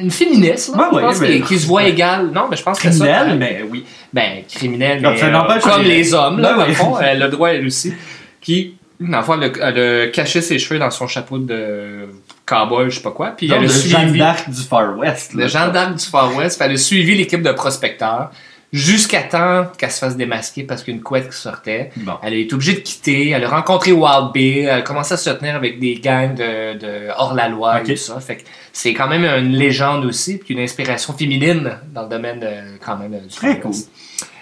[0.00, 1.90] une féministe, là, Ouais, je ouais, pense, mais- qui, qui se voit ouais.
[1.90, 2.30] égale.
[2.34, 3.04] Non, mais je pense que c'est ça.
[3.06, 3.84] Criminel, mais oui.
[4.12, 7.30] Ben, criminel, Comme mais euh, comme les hommes, là, dans le fond, elle a le
[7.30, 7.94] droit, elle aussi,
[8.40, 12.08] qui, dans le fond, elle a, elle a caché ses cheveux dans son chapeau de
[12.46, 15.34] cowboy, je sais pas quoi, puis elle a le Jeanne suivi d'Arc du Far West.
[15.34, 15.42] là.
[15.44, 18.30] le Jeanne d'Arc du Far West, elle a suivi l'équipe de prospecteurs
[18.72, 21.90] jusqu'à temps qu'elle se fasse démasquer parce qu'une couette qui sortait.
[21.96, 22.14] Bon.
[22.22, 25.16] Elle a été obligée de quitter, elle a rencontré Wild Bill, elle a commencé à
[25.16, 28.20] se tenir avec des gangs de, de hors-la-loi et tout ça.
[28.20, 32.40] Fait que c'est quand même une légende aussi, puis une inspiration féminine dans le domaine
[32.40, 33.90] de, quand même du Très Far West.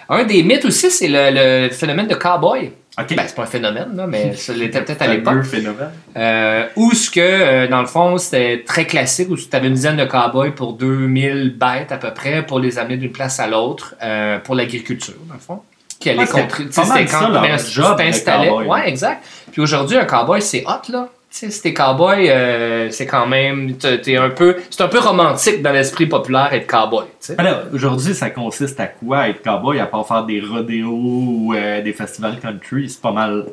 [0.09, 2.71] Un des mythes aussi, c'est le, le phénomène de cowboy.
[2.97, 3.15] OK.
[3.15, 5.33] Ben, c'est pas un phénomène, là, mais ça l'était peut-être à un l'époque.
[5.35, 5.89] peu phénomène.
[6.15, 9.73] Euh, où ce que, euh, dans le fond, c'était très classique, où tu avais une
[9.73, 13.47] dizaine de cowboys pour 2000 bêtes à peu près, pour les amener d'une place à
[13.47, 15.61] l'autre, euh, pour l'agriculture, dans le fond.
[15.99, 18.49] Qui allait Ouais, c'était contrer- c'était ça, quand leur ben, job tu t'installais.
[18.49, 19.23] Ouais, exact.
[19.51, 21.09] Puis aujourd'hui, un cowboy, c'est hot, là.
[21.37, 25.61] Sais, si t'es cowboy, euh, c'est quand même, t'es un peu, c'est un peu romantique
[25.61, 27.35] dans l'esprit populaire être cowboy, tu sais.
[27.37, 31.81] Alors, aujourd'hui, ça consiste à quoi être cowboy à part faire des rodéos ou euh,
[31.81, 32.89] des festivals country?
[32.89, 33.47] C'est pas mal.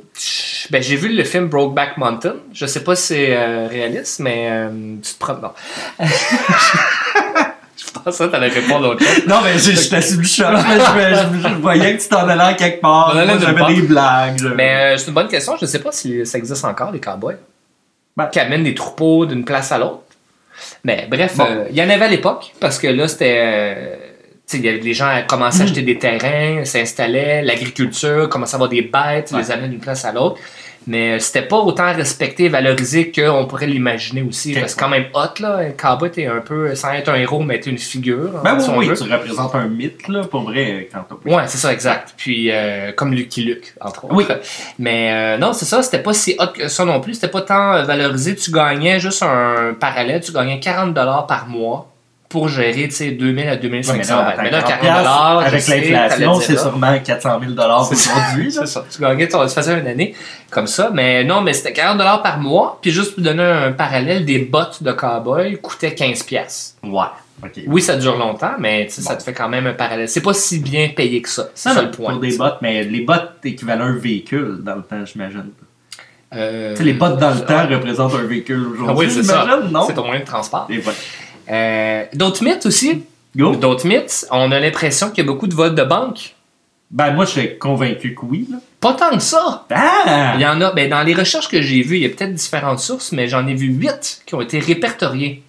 [0.71, 2.35] Ben, j'ai vu le film Brokeback Mountain.
[2.53, 4.69] Je sais pas si c'est euh, réaliste, mais euh,
[5.03, 5.35] tu te prends.
[5.43, 5.51] Non.
[5.99, 9.27] je pensais que t'allais répondre autre chose.
[9.27, 9.91] Non, mais je- choc.
[9.91, 13.13] mais je, je- je voyais que tu t'en allais en quelque part.
[13.41, 14.39] J'avais des blagues.
[14.41, 15.57] je- Mais euh, c'est une bonne question.
[15.61, 17.39] Je sais pas si ça existe encore, les cowboys.
[18.17, 18.27] Ben.
[18.27, 20.01] Qui amènent des troupeaux d'une place à l'autre.
[20.85, 21.47] Mais bref, Bon.
[21.49, 23.35] euh, il y en avait à l'époque, parce que là, c'était.
[23.39, 23.97] euh,
[24.53, 25.63] les gens commençaient Mm.
[25.63, 29.41] à acheter des terrains, s'installaient, l'agriculture, commençaient à avoir des bêtes, ils Ouais.
[29.43, 30.37] les amenaient d'une place à l'autre.
[30.87, 34.55] Mais euh, c'était pas autant respecté et valorisé qu'on pourrait l'imaginer aussi.
[34.55, 37.71] Que quand même hot, là, cowboy, t'es un peu, sans être un héros, mais t'es
[37.71, 38.41] une figure.
[38.43, 38.97] Ben oui, si on oui, veut.
[38.97, 42.15] tu représentes un mythe, là, pour vrai, quand t'as Ouais, c'est ça, exact.
[42.17, 44.15] Puis, euh, comme Lucky Luke, entre autres.
[44.15, 44.25] Oui.
[44.79, 47.15] Mais euh, non, c'est ça, c'était pas si hot que ça non plus.
[47.15, 48.35] C'était pas tant euh, valorisé.
[48.35, 50.95] Tu gagnais juste un parallèle, tu gagnais 40$
[51.27, 51.92] par mois
[52.33, 54.39] pour gérer, tu sais, 2000 à Ouais, 2500 là, bêtes.
[54.43, 58.51] Mais là, attends, 40 40 dollars, avec l'inflation, c'est sûrement 400 000 aujourd'hui.
[58.51, 58.85] C'est ça.
[58.91, 60.15] Tu gagnais tu faisais une année
[60.51, 60.91] comme ça.
[60.93, 62.79] Mais non, mais c'était 40 dollars par mois.
[62.81, 66.77] Puis juste pour donner un parallèle, des bottes de cowboy coûtaient 15 pièces.
[66.83, 67.05] Ouais.
[67.67, 70.09] Oui, ça dure longtemps, mais ça te fait quand même un parallèle.
[70.09, 71.49] C'est pas si bien payé que ça.
[71.55, 72.13] C'est le point.
[72.13, 75.51] pour des bottes, mais les bottes équivalent à un véhicule dans le temps, j'imagine.
[76.35, 77.75] Euh, les bottes dans le temps ouais.
[77.75, 79.47] représentent un véhicule Ah aujourd'hui, oui, c'est ça.
[79.87, 80.67] C'est ton moyen de transport.
[81.51, 83.05] Euh, D'autres mythes aussi?
[83.37, 83.57] Go!
[83.57, 84.27] D'autres mythes?
[84.31, 86.35] On a l'impression qu'il y a beaucoup de vols de banque.
[86.91, 88.59] Ben, moi, je suis convaincu que oui, là.
[88.81, 89.65] Pas tant que ça.
[89.71, 90.35] Ah!
[90.35, 92.35] Il y en a, ben, dans les recherches que j'ai vues, il y a peut-être
[92.35, 95.43] différentes sources, mais j'en ai vu 8 qui ont été répertoriées.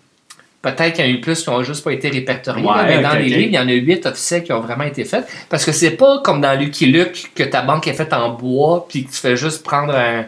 [0.61, 3.01] Peut-être qu'il y en a eu plus qui n'ont juste pas été répertoriés, Ouais, mais
[3.01, 5.27] dans les livres, il y en a 8 officiels qui ont vraiment été faits.
[5.49, 8.85] Parce que c'est pas comme dans Lucky Luke que ta banque est faite en bois,
[8.87, 10.25] puis que tu fais juste prendre un,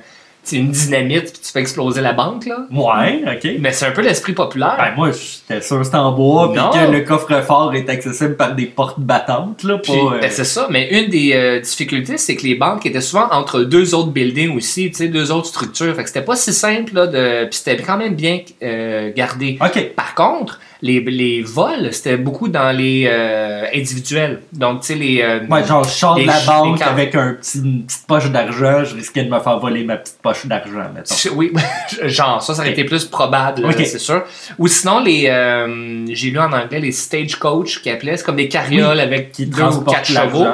[0.50, 2.46] sais, une dynamite, puis tu fais exploser la banque.
[2.46, 2.66] Là.
[2.72, 3.52] Ouais, ok.
[3.60, 4.76] Mais c'est un peu l'esprit populaire.
[4.78, 8.56] Ben, moi, j'étais sûr que c'était en bois, puis que le coffre-fort est accessible par
[8.56, 9.94] des portes battantes, là, pas...
[9.94, 13.28] euh, ben, c'est ça, mais une des euh, difficultés, c'est que les banques étaient souvent
[13.32, 15.96] entre deux autres buildings aussi, tu sais, deux autres structures.
[15.96, 17.46] Fait que c'était pas si simple, là, de...
[17.46, 19.58] puis c'était quand même bien euh, gardé.
[19.62, 19.94] Ok.
[19.96, 24.42] Par contre, les, les vols, c'était beaucoup dans les euh, individuels.
[24.54, 25.22] Donc, tu sais, les...
[25.24, 28.84] euh, Ouais, genre, je sors de la banque avec un petit, une petite poche d'argent,
[28.84, 31.16] je risquais de me faire voler ma petite poche d'argent, mettons.
[31.36, 31.52] Oui,
[32.04, 33.80] genre, ça, ça aurait été plus probable, Ok.
[33.80, 34.24] là, c'est sûr.
[34.60, 38.48] Ou sinon, les, euh, j'ai lu en anglais les stagecoach qui appelaient, c'est comme des
[38.48, 40.46] carrioles avec Qui deux ou quatre chevaux.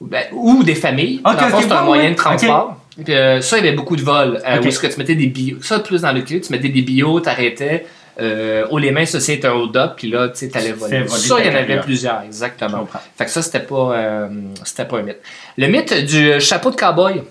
[0.00, 1.20] Ben, ou des familles.
[1.24, 2.76] Ok, Dans le fond, ok, c'est un ouais, moyen de transport.
[3.04, 4.40] Puis, euh, ça, il y avait beaucoup de vols.
[4.62, 5.58] Où est-ce que tu mettais des bio.
[5.62, 7.84] Ça, plus dans le clip, tu mettais des bio, t'arrêtais.
[8.20, 11.02] Euh, les mains, ça c'est un hold-up, puis là, tu sais, t'allais voler.
[11.02, 12.86] Voler Ça, il y en avait plusieurs, exactement.
[13.16, 14.28] Fait que ça, c'était pas, euh,
[14.64, 15.20] c'était pas un mythe.
[15.56, 17.22] Le mythe du chapeau de cowboy.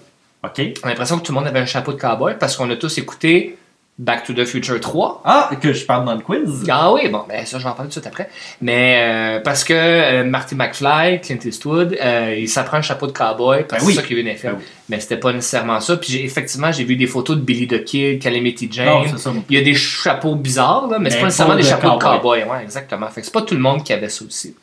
[0.44, 0.58] Ok.
[0.58, 2.98] J'ai l'impression que tout le monde avait un chapeau de cowboy parce qu'on a tous
[2.98, 3.58] écouté
[4.00, 5.22] Back to the Future 3.
[5.24, 6.64] Ah, que je parle dans le quiz?
[6.68, 8.28] Ah oui, bon, ben ça, je vais en parler tout de suite après.
[8.60, 8.98] Mais
[9.38, 13.66] euh, parce que euh, Marty McFly, Clint Eastwood, euh, il s'apprend un chapeau de cowboy
[13.70, 13.94] parce Ben que oui.
[13.94, 14.54] c'est ça qu'il les films.
[14.54, 14.66] Ben oui.
[14.90, 15.96] Mais c'était pas nécessairement ça.
[15.98, 18.86] Puis effectivement, j'ai vu des photos de Billy the Kid, Calamity Jane.
[18.88, 19.32] Non, c'est ça.
[19.48, 21.90] il y a des chapeaux bizarres, là, mais, c'est Mais pas nécessairement des de chapeaux
[21.92, 22.42] de cowboy.
[22.42, 22.44] cowboy.
[22.58, 23.08] Ouais, exactement.
[23.10, 24.56] Fait que c'est pas tout le monde qui avait ça aussi.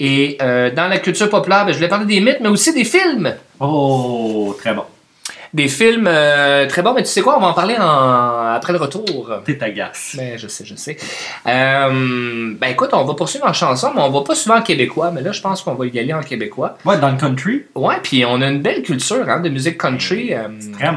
[0.00, 3.34] Et dans la culture populaire, ben, je voulais parler des mythes, mais aussi des films.
[3.60, 4.84] Oh, très bon.
[5.54, 8.72] Des films euh, très bons, mais tu sais quoi, on va en parler en- après
[8.72, 9.30] le retour.
[9.44, 10.14] T'es agace.
[10.18, 10.96] Ben, je sais, je sais.
[11.46, 15.10] Euh, ben écoute, on va poursuivre en chanson, mais on va pas souvent en québécois,
[15.12, 16.76] mais là, je pense qu'on va y aller en québécois.
[16.84, 17.64] Ouais, dans le country.
[17.74, 20.48] Ouais, puis on a une belle culture hein, de musique country euh,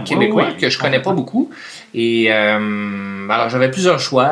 [0.05, 1.49] québécois ouais, ouais, que je connais pas beaucoup.
[1.93, 4.29] Et euh, alors, j'avais plusieurs choix.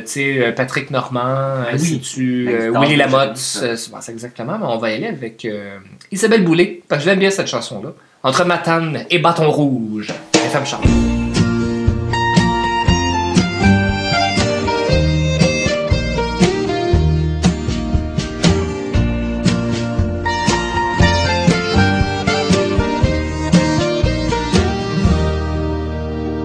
[0.00, 2.00] tu sais, Patrick Normand, oui.
[2.46, 5.78] Ben, euh, c'est Willy Lamotte, c'est- bon, exactement, mais on va y aller avec euh,
[6.10, 7.90] Isabelle Boulay, parce que j'aime bien cette chanson-là.
[8.22, 10.84] Entre Matane et Bâton Rouge, FM Charles.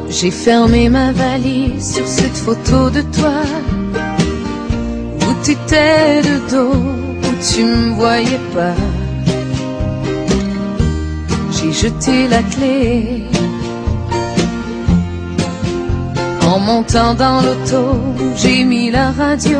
[0.09, 3.41] J'ai fermé ma valise sur cette photo de toi.
[5.27, 8.94] Où t'étais de dos, où tu me voyais pas
[11.65, 13.23] J'ai jeté la clé.
[16.47, 17.85] En montant dans l'auto,
[18.35, 19.57] j'ai mis la radio.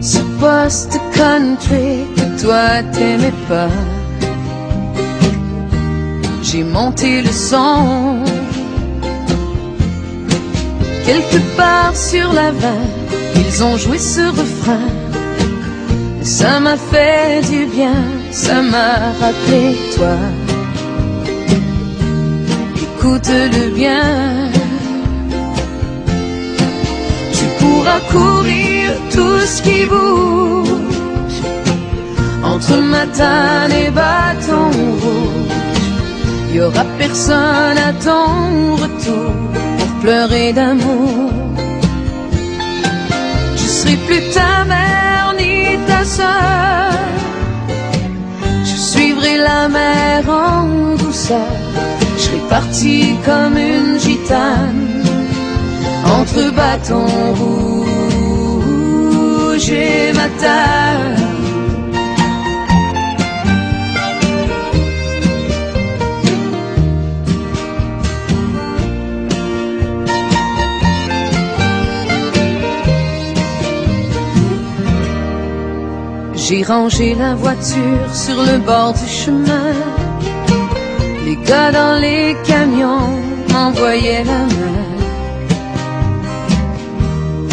[0.00, 3.74] Ce poste country que toi t'aimais pas.
[6.42, 8.22] J'ai monté le son.
[11.04, 12.94] Quelque part sur la vanne,
[13.34, 14.90] ils ont joué ce refrain.
[16.22, 20.16] Ça m'a fait du bien, ça m'a rappelé toi.
[22.82, 24.50] Écoute-le bien.
[27.32, 31.40] Tu pourras courir tout ce qui bouge
[32.42, 34.70] entre Matane et Bâton
[35.02, 35.54] Rouge.
[36.52, 39.32] Y aura personne à ton retour
[39.78, 41.30] pour pleurer d'amour.
[43.56, 46.59] Je serai plus ta mère ni ta sœur.
[49.42, 51.38] La mer en douceur.
[52.16, 55.02] Je serai partie comme une gitane
[56.04, 57.06] entre bâton
[57.40, 58.70] rouge
[59.70, 61.19] et matin.
[76.50, 79.72] J'ai rangé la voiture sur le bord du chemin.
[81.24, 83.12] Les gars dans les camions
[83.52, 84.88] m'envoyaient la main.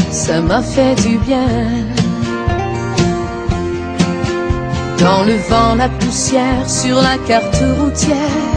[0.10, 1.48] ça m'a fait du bien.
[4.98, 8.48] Dans le vent, la poussière sur la carte routière,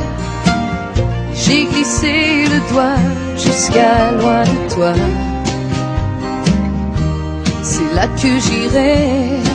[1.34, 3.02] j'ai glissé le doigt
[3.36, 4.94] jusqu'à loin de toi.
[7.62, 9.49] C'est là que j'irai.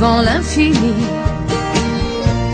[0.00, 0.94] L'infini,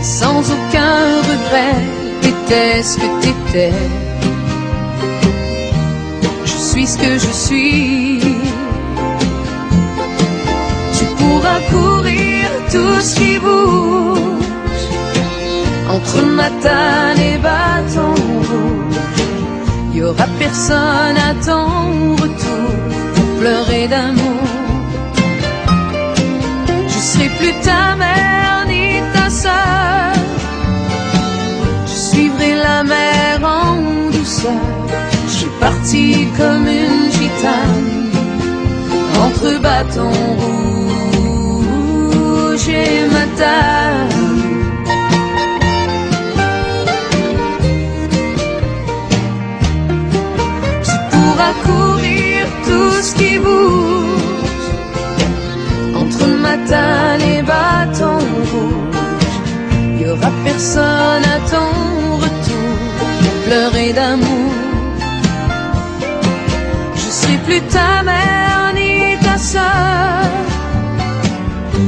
[0.01, 1.79] sans aucun regret,
[2.21, 3.73] t'étais ce que t'étais.
[6.43, 8.19] Je suis ce que je suis.
[10.97, 14.17] Tu pourras courir tout ce qui bouge
[15.89, 18.13] entre matane et bâton
[18.49, 19.93] rouge.
[19.93, 22.71] Y aura personne à ton retour
[23.15, 24.66] pour pleurer d'amour.
[27.17, 30.13] Serai plus ta mère ni ta sœur.
[31.87, 34.51] Je suivrai la mer en douceur.
[35.25, 38.11] Je suis partie comme une gitane
[39.25, 40.35] entre bâtons
[41.11, 44.09] rouges et matane.
[50.83, 54.06] Tu pourras courir tout ce qui bouge
[56.67, 58.19] entre matane et bâton
[58.51, 59.99] rouge.
[59.99, 61.71] Y aura personne à ton
[62.17, 62.77] retour
[63.21, 64.51] pour pleurer d'amour.
[66.95, 70.31] Je serai plus ta mère ni ta sœur.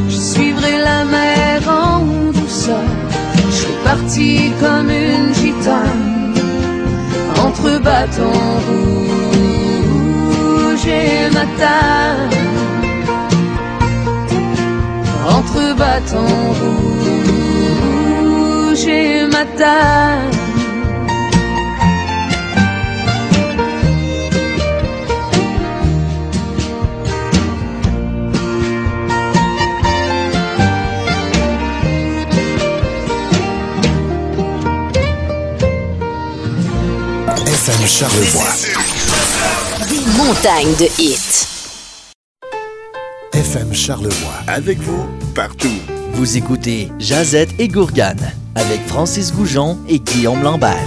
[0.07, 2.89] Je suivrai la mer en douceur.
[3.35, 6.33] Je serai partie comme une gitane
[7.45, 8.87] entre bâtons rouges
[10.87, 12.39] et matane.
[15.79, 16.53] Entre bâtons
[17.79, 20.31] rouges et matane.
[37.47, 38.53] FM Charlevoix.
[39.87, 41.48] Des montagnes de hits.
[43.51, 44.43] FM Charlevoix.
[44.47, 45.73] Avec vous, partout.
[46.11, 50.77] Vous écoutez Jazette et Gourgane avec Francis Goujon et Guillaume Lambert.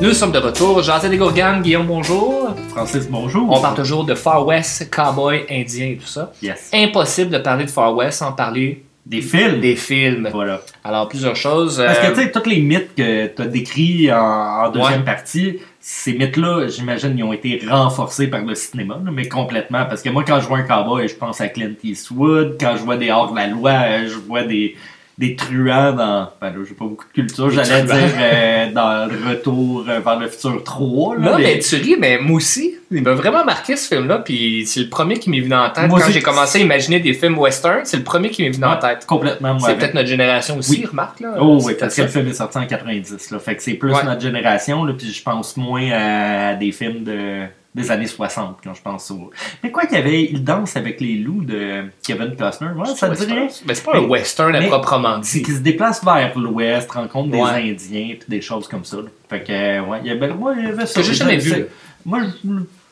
[0.00, 0.80] Nous sommes de retour.
[0.80, 2.54] Jean-Zé Gourgane, Guillaume, bonjour.
[2.68, 3.50] Francis, bonjour.
[3.50, 6.30] On parle toujours de Far West, cowboy, indien et tout ça.
[6.40, 6.70] Yes.
[6.72, 9.60] Impossible de parler de Far West sans parler Des films?
[9.60, 10.28] des films.
[10.30, 10.60] Voilà.
[10.84, 11.82] Alors, plusieurs choses.
[11.84, 14.98] Parce euh, que, tu sais, tous les mythes que tu as décrits en, en deuxième
[15.00, 15.04] Ouais.
[15.04, 19.86] partie, ces mythes-là, j'imagine, ils ont été renforcés par le cinéma, mais complètement.
[19.86, 22.58] Parce que moi, quand je vois un cowboy, je pense à Clint Eastwood.
[22.60, 24.76] Quand je vois des hors de la loi, euh, je vois des,
[25.18, 26.30] des truands dans.
[26.40, 30.18] Ben là, j'ai pas beaucoup de culture, j'allais dire euh, dans le Retour euh, vers
[30.18, 31.16] le futur 3.
[31.16, 34.18] Là, Non, mais- mais tu ris, mais moi aussi, il m'a vraiment marqué ce film-là,
[34.20, 35.88] puis c'est le premier qui m'est venu en tête.
[35.88, 38.64] Moi Quand j'ai commencé à imaginer des films western, c'est le premier qui m'est venu
[38.64, 39.06] en tête.
[39.06, 39.68] Complètement, moi.
[39.68, 40.86] C'est peut-être notre génération aussi, Oui.
[40.86, 41.34] remarque, là.
[41.40, 43.38] Oh oui, peut-être parce que le film est sorti en 90, là.
[43.40, 44.04] Fait que c'est plus Ouais.
[44.04, 47.42] notre génération, là, puis je pense moins à des films de,
[47.74, 49.30] des années 60 quand je pense au.
[49.62, 53.08] Mais quoi qu'il y avait Il danse avec les loups de Kevin Costner, ouais, ça
[53.10, 53.48] dirait?
[53.66, 55.44] Mais c'est pas un Mais- western à mais- proprement C'est dit.
[55.44, 57.70] qu'il se déplace vers l'ouest, rencontre des Ouais.
[57.70, 58.96] Indiens, puis des choses comme ça.
[58.96, 59.02] là.
[59.28, 61.00] Fait que, ouais, il y avait, moi, il y avait ça.
[61.00, 61.66] Que j'ai jamais vu.
[62.04, 62.48] Moi, je-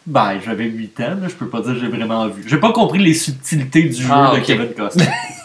[0.06, 2.44] ben, j'avais 8 ans, là, je peux pas dire que j'ai vraiment vu.
[2.46, 4.40] J'ai pas compris les subtilités du jeu Ah, de.
[4.44, 5.06] Kevin Costner.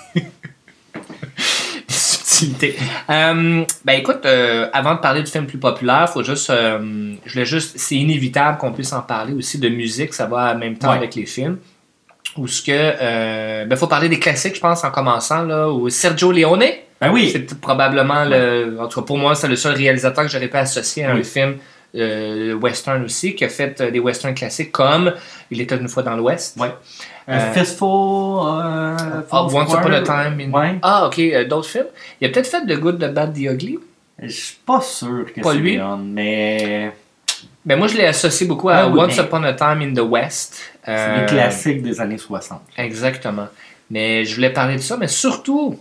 [3.10, 7.34] Euh, ben écoute, euh, avant de parler du film plus populaire, faut juste, euh, je
[7.34, 10.78] voulais juste, c'est inévitable qu'on puisse en parler aussi de musique, ça va en même
[10.78, 10.98] temps Ouais.
[10.98, 11.58] avec les films.
[12.38, 16.32] Ou ce que, ben faut parler des classiques, je pense, en commençant là, ou Sergio
[16.32, 16.64] Leone.
[17.02, 20.32] ben oui, C'est probablement le, en tout cas pour moi, c'est le seul réalisateur que
[20.32, 21.56] j'aurais pas associé à un film
[21.94, 25.14] western aussi, qui a fait des westerns classiques comme
[25.50, 26.58] Il était une fois dans l'Ouest.
[26.58, 26.70] Ouais.
[27.30, 27.88] Euh, euh, Fistful.
[27.88, 29.72] Euh, Ah, Once.
[29.74, 30.40] Upon a Time.
[30.40, 30.76] in- Ouais.
[30.82, 31.86] Ah, ok, euh, d'autres films?
[32.20, 33.80] Il a peut-être fait The Good, The Bad, The Ugly.
[34.24, 35.78] Je suis pas sûr que Pas c'est lui?
[35.78, 36.92] Leon, mais
[37.66, 39.94] Ben moi, je l'ai associé beaucoup à Ah oui, Once mais- Upon a Time in
[39.94, 40.60] the West.
[40.84, 42.62] c'est Euh, des classiques des années 60.
[42.78, 43.48] Exactement.
[43.90, 45.78] Mais je voulais parler de ça, mais surtout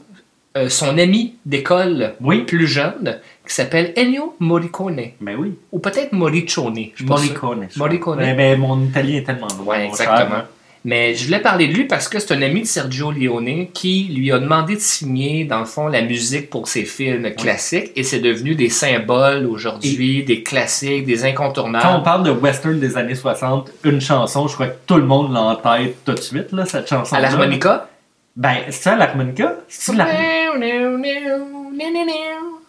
[0.56, 2.42] euh, son ami d'école Oui.
[2.42, 5.00] plus jeune, qui s'appelle Ennio Morricone.
[5.20, 5.54] Ben oui.
[5.70, 6.76] Ou peut-être Morricone.
[6.96, 7.04] je.
[7.04, 7.68] Morricone.
[7.76, 8.18] Morricone.
[8.18, 9.76] Ben, ben, mon italien est tellement loin.
[9.78, 10.28] Ouais, exactement.
[10.30, 10.46] cher.
[10.84, 14.04] Mais je voulais parler de lui parce que c'est un ami de Sergio Leone qui
[14.04, 18.02] lui a demandé de signer, dans le fond, la musique pour ses films classiques et
[18.02, 21.84] c'est devenu des symboles aujourd'hui, des classiques, des incontournables.
[21.84, 25.04] Quand on parle de western des années 60, une chanson, je crois que tout le
[25.04, 27.14] monde l'a en tête tout de suite, là, cette chanson.
[27.14, 27.88] À l'harmonica?
[28.36, 29.56] Ben, c'est ça l'harmonica?
[29.68, 30.06] C'est la...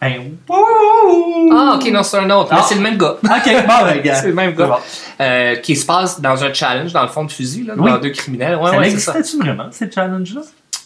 [0.02, 2.48] Ben, Ah, ok, non, c'est un autre.
[2.50, 2.64] Ah.
[2.68, 3.16] C'est le même gars.
[3.22, 4.14] Ok, bon, ben, gars.
[4.16, 4.66] c'est le même gars.
[4.66, 4.74] bon.
[5.20, 7.90] Euh, qui se passe dans un challenge, dans le fond de fusil, là, Oui.
[7.90, 8.56] dans deux criminels.
[8.56, 10.40] Ouais, ça ouais, existait-tu vraiment, ces challenges-là?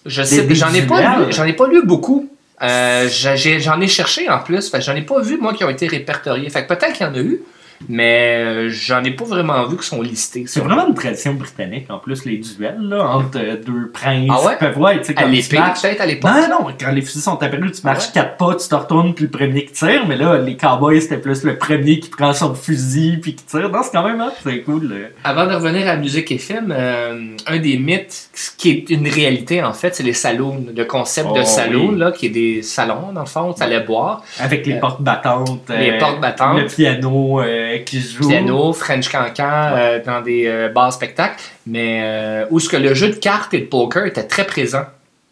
[0.04, 2.28] Je sais, des j'en ai pas lu, j'en ai pas lu beaucoup.
[2.62, 6.48] Euh, j'en ai cherché en plus, j'en ai pas vu moi qui ont été répertoriés.
[6.50, 7.40] Fait que peut-être qu'il y en a eu,
[7.88, 10.44] mais euh, j'en ai pas vraiment vu qui sont listés.
[10.46, 14.30] C'est vraiment une tradition britannique, en plus, les duels, là, entre euh, deux princes.
[14.32, 14.56] Ah ouais?
[14.58, 16.30] peuvent, ouais, tu sais, à comme tu l'épée, peut-être à l'époque?
[16.30, 18.10] Non, non, quand les fusils sont apparus, tu marches Ouais?
[18.14, 21.18] quatre pas, tu te retournes, puis le premier qui tire, mais là, les cowboys, c'était
[21.18, 23.68] plus le premier qui prend son fusil, puis qui tire.
[23.70, 24.88] Non, c'est quand même, hein, c'est cool.
[24.88, 24.96] là.
[25.24, 29.06] Avant de revenir à la musique et film, euh, un des mythes qui est une
[29.08, 31.98] réalité en fait, c'est les saloons, le concept de Oh, saloon oui.
[31.98, 35.02] là, qui est des salons dans le fond, tu allais boire, Avec les Euh, portes
[35.02, 35.70] battantes.
[35.70, 36.58] les portes battantes.
[36.58, 38.28] Le piano euh, qui joue.
[38.28, 43.08] piano, French cancan euh, dans des euh, bars spectacles, mais où ce que le jeu
[43.10, 44.84] de cartes et de poker était très présent.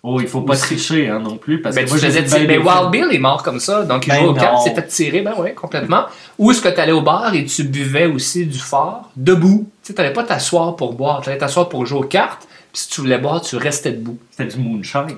[0.06, 0.64] Oh, il faut pas Aussi.
[0.64, 1.62] tricher, hein, non plus.
[1.62, 2.90] Parce Ben, que moi, faisais Ben, Wild.
[2.90, 5.32] Bill est mort comme ça, donc il Ben jouait aux cartes, s'est fait tirer, ben
[5.38, 6.04] ouais, complètement.
[6.38, 9.66] Ou est-ce que tu allais au bar et tu buvais aussi du fort, debout.
[9.82, 12.82] Tu sais, t'allais pas t'asseoir pour boire, tu allais t'asseoir pour jouer aux cartes, puis
[12.82, 14.18] si tu voulais boire, tu restais debout.
[14.30, 15.16] C'était du moonshine.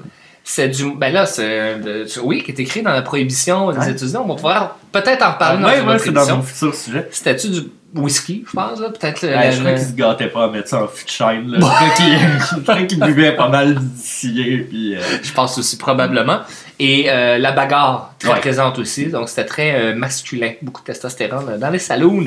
[0.49, 0.95] C'est du.
[0.95, 1.75] Ben là, c'est.
[2.23, 3.91] oui, qui est écrit dans la prohibition des.
[3.91, 4.17] États-Unis.
[4.17, 7.09] On va pouvoir peut-être en reparler dans ouais, ouais, c'est dans mon futur sujet.
[7.11, 7.61] C'était-tu du
[7.95, 8.91] whisky, je pense, là?
[8.91, 9.23] Peut-être.
[9.27, 11.59] Ouais, je crois qu'il se gâtait pas à mettre ça en fût de là.
[12.57, 14.65] Je crois qu'il- buvait pas mal d'ici.
[14.69, 16.41] Puis, euh, Je pense aussi, probablement.
[16.79, 18.41] Et euh, la bagarre, très Ouais.
[18.41, 19.07] présente aussi.
[19.07, 20.53] Donc, c'était très euh, masculin.
[20.61, 22.25] Beaucoup de testostérone dans les saloons.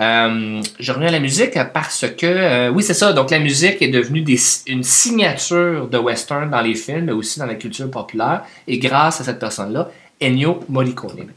[0.00, 3.12] Euh, je reviens à la musique parce que, oui, c'est ça.
[3.12, 7.38] Donc, la musique est devenue des- une signature de western dans les films, mais aussi
[7.38, 8.42] dans la culture populaire.
[8.66, 9.88] Et grâce à cette personne-là,
[10.22, 11.28] Ennio Morricone.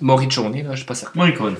[0.00, 1.26] Morricone, là, je suis pas certain.
[1.26, 1.58] Écoute.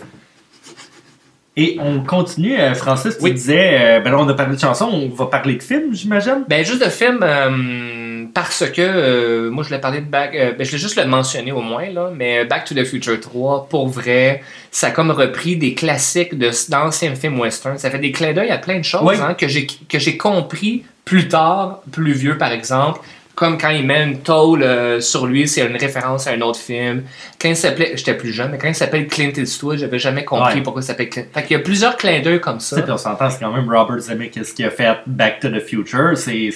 [1.56, 3.32] Et on continue, euh, Francis, tu Oui.
[3.34, 6.44] disais, euh, ben là, on a parlé de chansons, on va parler de films, j'imagine?
[6.48, 10.32] Ben, juste de film, euh, parce que euh, moi, je l'ai parlé de Back.
[10.32, 13.66] ben, je l'ai juste le mentionné au moins, là, mais Back to the Future 3,
[13.68, 17.76] pour vrai, ça a comme repris des classiques de- d'anciens films western.
[17.76, 19.16] Ça fait des clins d'œil à plein de choses Oui.
[19.22, 23.00] hein, que j'ai que j'ai compris plus tard, plus vieux par exemple.
[23.34, 26.58] Comme quand il met une tôle euh, sur lui, c'est une référence à un autre
[26.60, 27.02] film.
[27.40, 30.56] Quand il s'appelait, j'étais plus jeune, mais quand il s'appelle Clint Eastwood, j'avais jamais compris
[30.56, 30.60] Ouais.
[30.60, 31.24] pourquoi il s'appelait Clint.
[31.32, 32.76] Fait qu'il y a plusieurs clins d'œil comme Tu ça.
[32.76, 35.60] sais, puis on s'entend, c'est quand même Robert Zemeckis qui a fait Back to the
[35.60, 36.10] Future.
[36.16, 36.50] C'est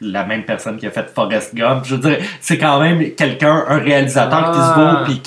[0.00, 1.84] la même personne qui a fait Forrest Gump.
[1.84, 4.98] Je veux dire, c'est quand même quelqu'un, un réalisateur qui se Ah.
[5.00, 5.20] vaut, puis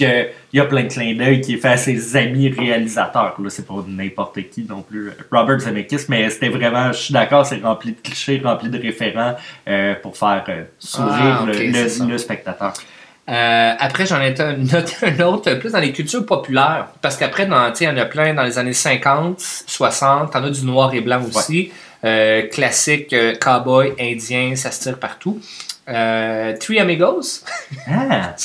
[0.54, 3.34] qu'il y a plein de clins d'œil qui est fait à ses amis réalisateurs.
[3.42, 5.10] Là, c'est pas n'importe qui non plus.
[5.32, 9.34] Robert Zemeckis, mais c'était vraiment, je suis d'accord, c'est rempli de clichés, rempli de référents
[9.68, 12.72] euh, pour faire euh, sourire Ah, le- spectateur.
[13.30, 16.88] Euh, après, j'en ai un- noté un autre plus dans les cultures populaires.
[17.02, 20.34] Parce qu'après, il y en a plein dans les années 50, 60.
[20.34, 21.72] T'en as du noir et blanc aussi.
[22.06, 25.40] Euh, classique, euh, cowboy, indien, ça se tire partout.
[25.88, 27.44] Euh, Three Amigos,
[27.88, 28.36] Ah!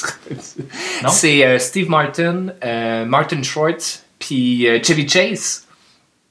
[1.09, 2.47] C'est Steve Martin,
[3.07, 5.65] Martin Short, puis Chevy Chase.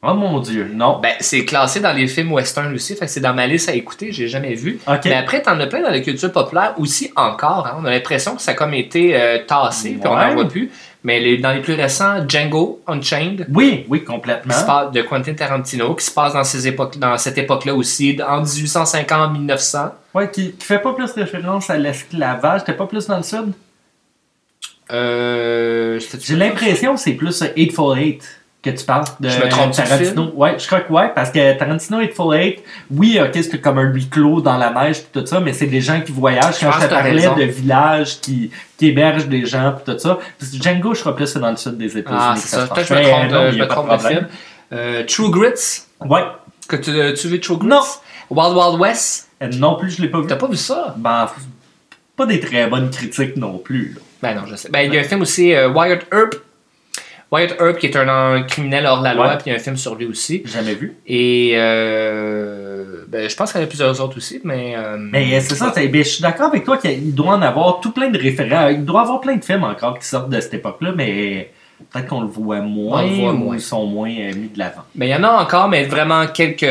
[0.03, 0.99] Oh mon dieu, non.
[1.01, 4.11] Ben, c'est classé dans les films western aussi, fait c'est dans ma liste à écouter,
[4.11, 4.79] j'ai jamais vu.
[5.09, 7.65] Mais après, t'en as plein dans la culture populaire aussi encore.
[7.65, 7.77] hein.
[7.81, 10.69] On a l'impression que ça a comme été euh, tassé, puis on n'en voit plus.
[11.03, 14.53] Mais les- dans les plus récents, Django Unchained, Oui, oui, qui se complètement.
[14.65, 18.41] passe de Quentin Tarantino, qui se passe dans, ces époques, dans cette époque-là aussi, en
[18.43, 19.91] 1850-1900.
[20.13, 22.63] Ouais, qui, qui fait pas plus référence à l'esclavage.
[22.65, 23.53] T'es pas plus dans le sud?
[24.91, 28.23] Euh, J'ai l'impression que c'est plus Eightful Eight
[28.63, 30.31] que tu parles de Je me trompe du Tarantino?
[30.35, 33.83] Ouais, je crois que ouais, parce que Tarantino Eightful Eight, oui, ok, c'est comme un
[33.93, 36.59] huis clos dans la neige tout ça, mais c'est des gens qui voyagent.
[36.59, 37.35] Je Quand je te parlais raison.
[37.35, 41.39] de villages qui, qui hébergent des gens pis tout ça, Django, je crois plus c'est
[41.39, 42.19] dans le sud des États-Unis.
[42.21, 42.67] Ah, c'est ça.
[42.67, 44.27] Peut-être que je me trompe de, je me trompe film.
[44.73, 46.23] Euh, True Grits, Ouais,
[46.67, 47.67] que tu, tu veux True Grits?
[47.69, 47.81] Non.
[48.29, 50.27] Wild Wild West, Euh, non plus, je l'ai pas vu.
[50.27, 50.93] t'as pas vu ça?
[50.97, 51.29] Ben,
[52.17, 53.93] pas des très bonnes critiques non plus.
[53.95, 54.01] là.
[54.21, 54.69] Ben non, je sais.
[54.69, 56.33] Ben, il y a un film aussi, euh, Wyatt Earp.
[57.31, 59.33] Wyatt Earp, qui est un, un criminel hors la loi, Ouais.
[59.37, 60.41] puis il y a un film sur lui aussi.
[60.45, 60.95] Jamais vu.
[61.05, 64.75] Et euh, ben, je pense qu'il y en a plusieurs autres aussi, mais.
[64.77, 67.79] euh, Mais euh, c'est ça, ben, je suis d'accord avec toi qu'il doit en avoir
[67.79, 68.67] tout plein de référents.
[68.67, 71.51] Il doit avoir plein de films encore qui sortent de cette époque-là, mais
[71.91, 73.55] peut-être qu'on le voit moins, On le voit ou moins.
[73.55, 74.83] ils sont moins mis de l'avant.
[74.95, 76.63] Mais il y en a encore, mais vraiment quelques.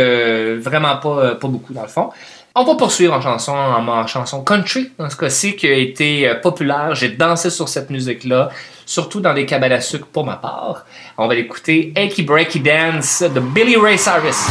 [0.62, 2.11] Vraiment pas, pas beaucoup dans le fond.
[2.59, 6.32] On va poursuivre en chanson, en, en chanson country, dans ce cas-ci, qui a été
[6.42, 6.94] populaire.
[6.94, 8.48] J'ai dansé sur cette musique-là,
[8.87, 10.87] surtout dans des cabanes à sucre pour ma part.
[11.18, 14.47] On va l'écouter Achy Breaky Dance de Billy Ray Cyrus.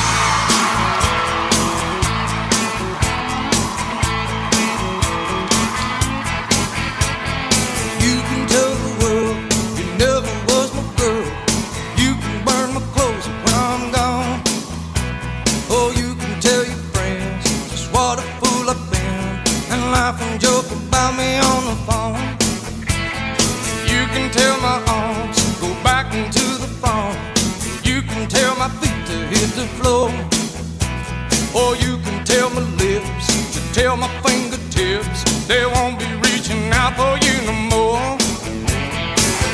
[31.56, 36.94] Or you can tell my lips to tell my fingertips they won't be reaching out
[37.00, 38.04] for you no more.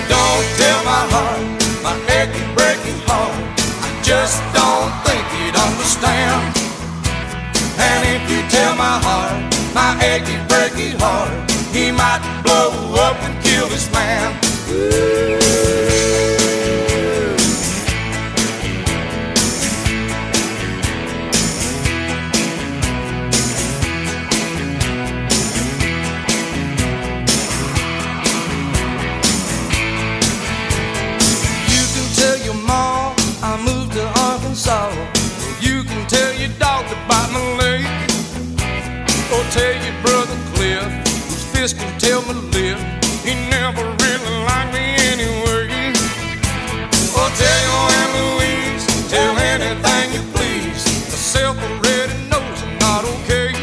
[0.09, 1.45] Don't tell my heart,
[1.85, 3.37] my achy breaky heart.
[3.85, 6.57] I just don't think you'd understand.
[7.77, 9.37] And if you tell my heart,
[9.75, 11.29] my achy breaky heart,
[11.71, 14.33] he might blow up and kill this man.
[14.67, 16.10] You
[41.61, 42.79] whose can tell my lip.
[43.21, 45.93] He never really liked me anyway.
[47.13, 50.81] Or tell your Aunt Louise, tell anything you please.
[51.13, 53.53] Myself already knows I'm not okay.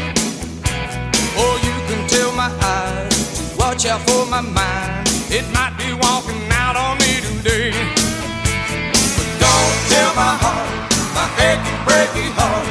[1.41, 5.05] Or you can tell my eyes watch out for my mind.
[5.29, 7.75] It might be walking out on me today.
[9.15, 10.71] But don't tell my heart,
[11.17, 12.65] my achy breaky heart.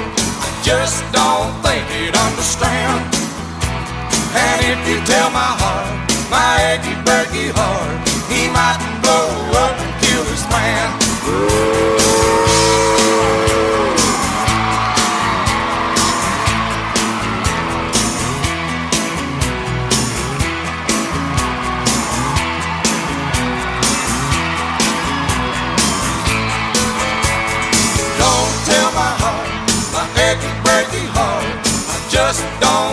[0.47, 3.18] I just don't think it understand.
[4.39, 5.91] And if you tell my heart,
[6.31, 9.27] my achy breaky heart, he might blow
[9.65, 10.89] up and kill this man.
[28.23, 29.49] Don't tell my heart,
[29.95, 30.07] my
[30.65, 31.45] breaky heart.
[31.91, 32.88] I just don't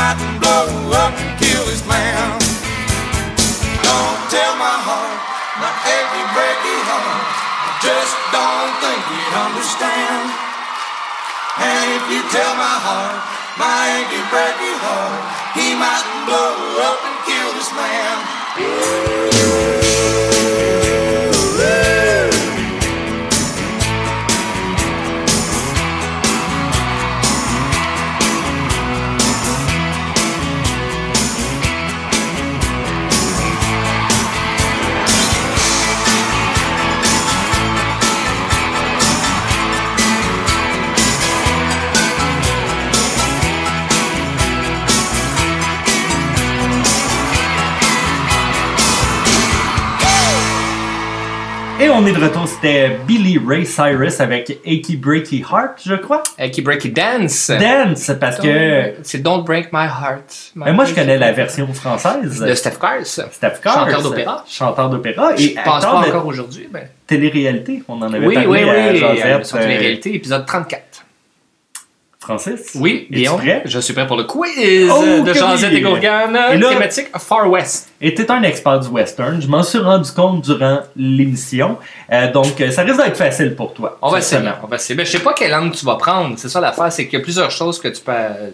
[0.00, 0.64] might blow
[0.96, 2.40] up and kill this man.
[3.84, 5.20] Don't tell my heart,
[5.60, 7.24] my achy breaky heart.
[7.68, 10.24] I just don't think he'd understand.
[11.60, 13.20] And if you tell my heart,
[13.60, 15.20] my achy breaky heart,
[15.52, 16.56] he might blow
[16.88, 19.19] up and kill this man.
[52.00, 56.22] On est de retour, c'était Billy Ray Cyrus avec Achy Breaky Heart, je crois.
[56.38, 57.50] Achy Breaky Dance.
[57.50, 60.52] Dance, parce Don't que C'est Don't Break My Heart.
[60.54, 62.40] My Mais moi, je connais la version française.
[62.40, 63.04] De Steph Cars.
[63.04, 63.74] Steph Cars.
[63.74, 64.44] Chanteur d'opéra.
[64.48, 65.36] Chanteur d'opéra.
[65.36, 66.68] Je Et pense pas de encore aujourd'hui.
[66.72, 66.88] Mais...
[67.06, 67.82] télé-réalité.
[67.86, 69.04] On en avait Oui, parlé oui, oui.
[69.04, 69.42] à euh.
[69.42, 70.82] Sur euh, télé-réalité, épisode 34.
[72.38, 72.70] Francis?
[72.76, 73.08] Oui,
[73.38, 73.62] prêt?
[73.64, 75.76] je suis prêt pour le quiz Oh, de oui.
[75.76, 76.38] et Gourgane.
[76.68, 77.88] Thématique Far West.
[78.00, 79.42] Et t'es un expert du western.
[79.42, 81.76] Je m'en suis rendu compte durant l'émission.
[82.12, 83.98] Euh, donc, euh, ça risque d'être facile pour toi.
[84.00, 84.48] On va essayer.
[84.62, 84.94] On va essayer.
[84.94, 86.38] Ben, je sais pas quelle langue tu vas prendre.
[86.38, 88.12] C'est ça l'affaire, c'est qu'il y a plusieurs choses que tu peux,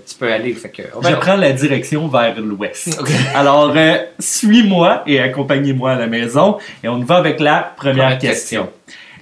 [0.08, 0.52] tu peux aller.
[0.54, 2.98] Fait que, Je prends la direction vers l'ouest.
[3.34, 6.56] Alors, euh, suis-moi et accompagnez-moi à la maison.
[6.82, 8.70] Et on va avec la première Première question.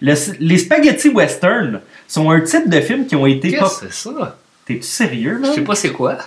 [0.00, 3.50] Le- les spaghetti western sont un type de film qui ont été...
[3.50, 4.36] Qu'est-ce que c'est ça?
[4.66, 5.48] T'es-tu sérieux, là?
[5.50, 6.18] Je sais pas c'est quoi.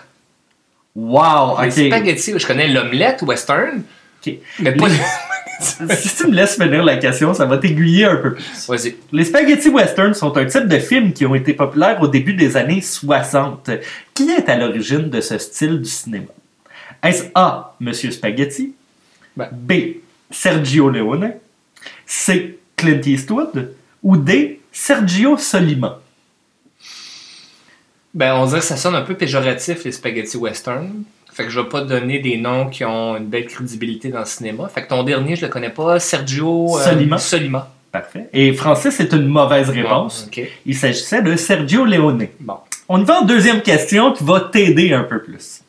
[0.96, 3.84] Wow, Les spaghettis, je connais l'omelette western,
[4.26, 4.34] Ok.
[4.60, 4.96] mais pas Les-
[5.96, 8.68] si tu me laisses finir la question, ça va t'aiguiller un peu plus.
[8.68, 8.96] Vas-y.
[9.12, 12.58] Les spaghetti western sont un type de film qui ont été populaires au début des
[12.58, 13.70] années 60.
[14.14, 16.26] Qui est à l'origine de ce style du cinéma?
[17.04, 17.76] Est-ce A.
[17.80, 18.74] Monsieur Spaghetti?
[19.36, 19.50] Ben.
[19.52, 19.72] B.
[20.32, 21.34] Sergio Leone?
[22.06, 22.58] C.
[22.76, 23.74] Clint Eastwood?
[24.04, 24.60] Ou D.
[24.72, 26.00] Sergio Solima?
[28.18, 31.04] Ben, on dirait que ça sonne un peu péjoratif, les spaghettis western.
[31.32, 34.26] Fait que je vais pas donner des noms qui ont une belle crédibilité dans le
[34.26, 34.68] cinéma.
[34.74, 36.00] Fait que ton dernier, je le connais pas.
[36.00, 37.20] Sergio euh, Solima.
[37.20, 37.72] Solima.
[37.92, 38.28] Parfait.
[38.34, 40.28] Et Francis, c'est une mauvaise réponse.
[40.36, 40.44] Bon.
[40.66, 42.26] Il s'agissait de Sergio Leone.
[42.40, 42.56] Bon.
[42.90, 45.62] On y va en deuxième question qui va t'aider un peu plus.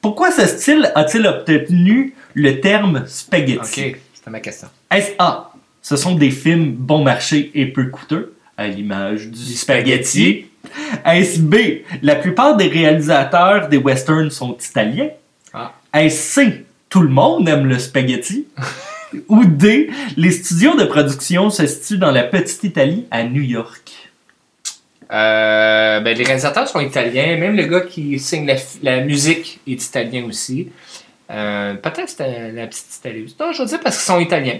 [0.00, 3.58] Pourquoi ce style a-t-il obtenu le terme spaghetti?
[3.60, 3.96] Ok.
[4.14, 4.66] C'était ma question.
[4.90, 5.52] Est-ce A?
[5.80, 10.46] Ce sont des films bon marché et peu coûteux, à l'image du spaghetti.
[11.04, 11.82] Est-ce B?
[12.02, 15.10] La plupart des réalisateurs des westerns sont italiens?
[15.52, 15.72] Ah.
[15.92, 16.64] Est-ce C?
[16.88, 18.46] Tout le monde aime le spaghetti?
[19.28, 19.90] Ou D?
[20.16, 24.10] Les studios de production se situent dans la petite Italie à New York?
[25.12, 27.36] Euh, ben, les réalisateurs sont italiens.
[27.36, 30.70] Même le gars qui signe la, la musique est italien aussi.
[31.30, 33.34] Euh, Peut-être c'était la petite Italie.
[33.38, 34.58] Non, je veux dire parce qu'ils sont italiens.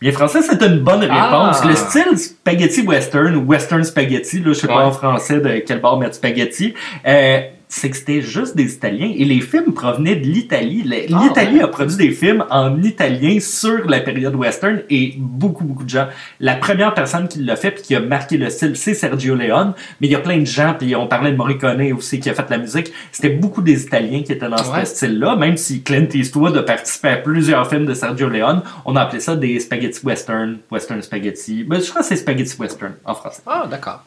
[0.00, 1.60] Bien français, c'est une bonne réponse.
[1.62, 1.66] Ah.
[1.66, 5.80] Le style spaghetti western ou western spaghetti, là, je sais pas en français de quel
[5.80, 6.74] bord mettre spaghetti,
[7.06, 10.82] euh, c'est que c'était juste des Italiens et les films provenaient de l'Italie.
[11.12, 11.62] Ah, L'Italie ouais.
[11.62, 16.08] a produit des films en italien sur la période western et beaucoup, beaucoup de gens.
[16.40, 19.74] La première personne qui l'a fait puis qui a marqué le style, c'est Sergio Leone,
[20.00, 22.34] mais il y a plein de gens, puis on parlait de Morricone aussi qui a
[22.34, 22.90] fait la musique.
[23.12, 24.84] C'était beaucoup des Italiens qui étaient dans Ouais.
[24.84, 28.96] ce style-là, même si Clint Eastwood a participé à plusieurs films de Sergio Leone, on
[28.96, 31.64] a appelé ça des spaghetti western, western spaghetti.
[31.64, 33.42] Ben, je crois que c'est spaghetti western en français.
[33.46, 34.02] Ah, d'accord.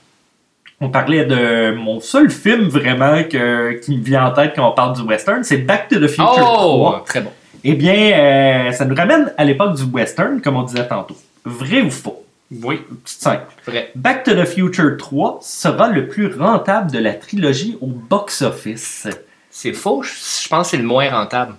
[0.82, 4.74] On parlait de mon seul film vraiment que, qui me vient en tête quand on
[4.74, 7.04] parle du western, c'est Back to the Future Oh, 3.
[7.06, 7.32] très bon.
[7.64, 11.16] Eh bien, euh, ça nous ramène à l'époque du western, comme on disait tantôt.
[11.46, 12.24] Vrai ou faux?
[12.64, 13.46] Oui, Petite simple.
[13.68, 13.92] vrai.
[13.96, 19.08] Back to the Future 3 sera le plus rentable de la trilogie au box-office.
[19.52, 20.12] C'est faux, je
[20.44, 21.54] je pense que c'est le moins rentable.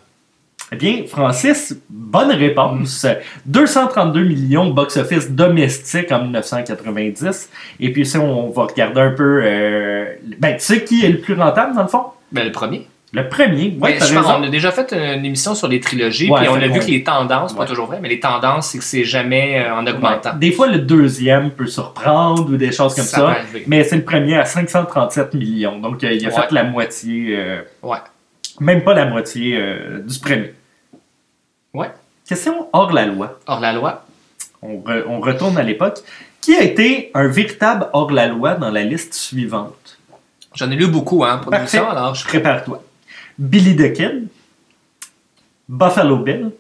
[0.73, 3.07] Eh bien, Francis, bonne réponse.
[3.47, 7.51] 232 millions box-office domestique en 1990.
[7.81, 9.43] Et puis, si on va regarder un peu...
[9.45, 10.07] euh,
[10.39, 12.05] ben, tu sais qui est le plus rentable, dans le fond?
[12.33, 12.87] Ben, le premier.
[13.15, 13.77] Le premier.
[13.79, 16.49] Ouais, Ben, je pense- on a déjà fait une émission sur les trilogies, Ouais, puis
[16.49, 19.05] on a vu que les tendances, pas toujours vrai, mais les tendances, c'est que c'est
[19.05, 20.31] jamais euh, en augmentant.
[20.31, 20.39] Ouais.
[20.39, 24.39] Des fois, le deuxième peut surprendre ou des choses comme Ça mais c'est le premier
[24.39, 25.79] à 537 millions.
[25.79, 27.37] Donc, euh, il a fait la moitié...
[27.37, 27.99] euh, Ouais.
[28.61, 30.55] même pas la moitié euh, du premier.
[31.75, 31.91] Ouais.
[32.27, 33.39] Question hors la loi.
[33.47, 34.05] Hors la loi.
[34.63, 35.99] On, re- on retourne à l'époque.
[36.41, 39.99] Qui a été un véritable hors-la-loi dans la liste suivante?
[40.55, 42.83] J'en ai lu beaucoup, hein, pour l'émission, alors je Prépare-toi.
[43.39, 44.29] Billy the Kid,
[45.69, 46.51] Buffalo Bill,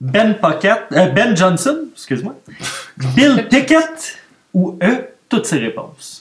[0.00, 2.34] Ben Pocket, euh, Ben Johnson, excuse-moi,
[3.14, 4.18] Bill Pickett
[4.54, 6.19] ou eux, toutes ces réponses.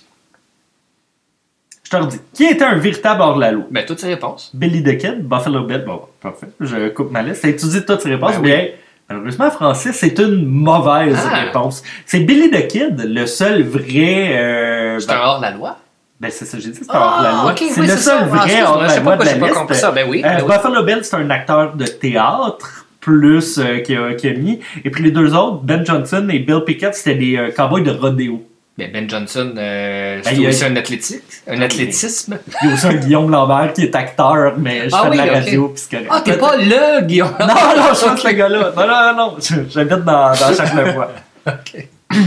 [1.91, 2.19] Je te redis.
[2.33, 3.65] Qui était un véritable hors-la-loi?
[3.71, 4.51] Ben, toutes ces réponses.
[4.53, 7.41] Billy the Kid, Buffalo Bill, bon, parfait, je coupe ma liste.
[7.41, 8.49] Tu dis toutes ces réponses, Ben oui.
[8.49, 8.75] mais
[9.09, 11.35] malheureusement, Francis, c'est une mauvaise Ah.
[11.45, 11.81] réponse.
[12.05, 14.37] C'est Billy the Kid, le seul vrai...
[14.37, 15.77] euh, C'est un hors la loi?
[16.19, 17.53] ben, c'est ça que j'ai dit, c'est un hors-la-loi.
[17.55, 18.17] Ah, c'est le seul.
[18.21, 19.53] Ah, vrai excuse-moi, hors-la-loi de la liste.
[19.53, 19.91] compris ça.
[19.91, 20.43] Ben oui, Euh, oui.
[20.47, 24.59] Buffalo Bill, c'est un acteur de théâtre plus euh, qui, a, qui a mis.
[24.83, 27.91] Et puis les deux autres, Ben Johnson et Bill Pickett, c'était des euh, cowboys de
[27.91, 28.43] rodéo.
[28.79, 32.39] Ben, ben Johnson, euh, Ben, c'est a- aussi un athlétique, un athlétisme.
[32.63, 35.17] Il y a aussi un Guillaume Lambert qui est acteur, mais je Ah fais oui,
[35.17, 35.33] de la ok.
[35.33, 36.09] radio, puis c'est correct.
[36.11, 37.33] Ah, t'es pas le Guillaume.
[37.39, 38.73] Non, non, je suis ce gars-là.
[38.75, 39.35] Non, non, non,
[39.69, 41.11] j'habite dans, dans chaque fois.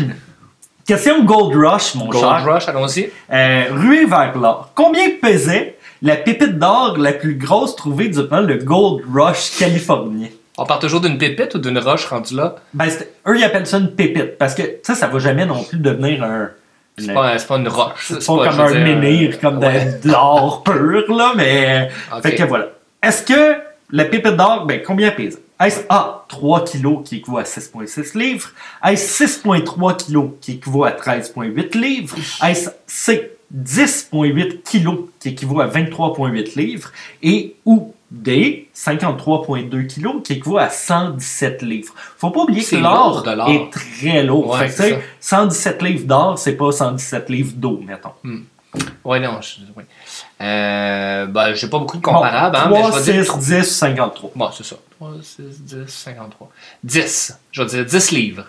[0.86, 2.44] Question Gold Rush, mon Gold cher?
[2.44, 3.10] Rush, allons-y.
[3.32, 4.70] Euh, ruée vers l'or.
[4.74, 10.28] Combien pesait la pépite d'or la plus grosse trouvée durant le Gold Rush californien?
[10.58, 12.56] On part toujours d'une pépite ou d'une roche rendue là?
[12.74, 12.86] Ben,
[13.26, 16.22] eux, ils appellent ça une pépite parce que ça, ça va jamais non plus devenir
[16.22, 16.50] un.
[16.98, 18.06] C'est une- pas, c'est pas une roche.
[18.08, 19.98] c'est pas comme je veux un dire, menhir, comme de- ouais.
[20.04, 21.88] de l'or pur, là, mais.
[22.22, 22.68] Fait que voilà.
[23.02, 23.56] Est-ce que
[23.90, 25.38] la pépite d'or, ben, combien pèse?
[25.58, 28.50] Est-ce A, 3 kilos qui équivaut à 6,6 livres?
[28.84, 32.16] Est-ce 6,3 kilos qui équivaut à 13,8 livres?
[32.44, 36.90] Est-ce C, 10,8 kilos qui équivaut à 23,8 livres?
[37.22, 41.94] Et ou D, 53,2 kilos qui équivaut à 117 livres.
[42.18, 44.50] Faut pas oublier que l'or est très lourd.
[44.50, 48.12] Ouais, fait que, tu c'est sais, 117 livres d'or, c'est pas 117 livres d'eau, mettons.
[49.04, 49.86] Ouais, non, je, ouais.
[50.40, 53.38] Euh, ben, j'ai pas beaucoup de comparables, hein, mais 3, je vais 6, dire.
[53.38, 54.30] 10, 53.
[54.34, 54.76] Bon, c'est ça.
[54.98, 56.50] 3, 6, 10, 53.
[56.84, 57.38] 10.
[57.50, 58.44] Je vais dire 10 livres.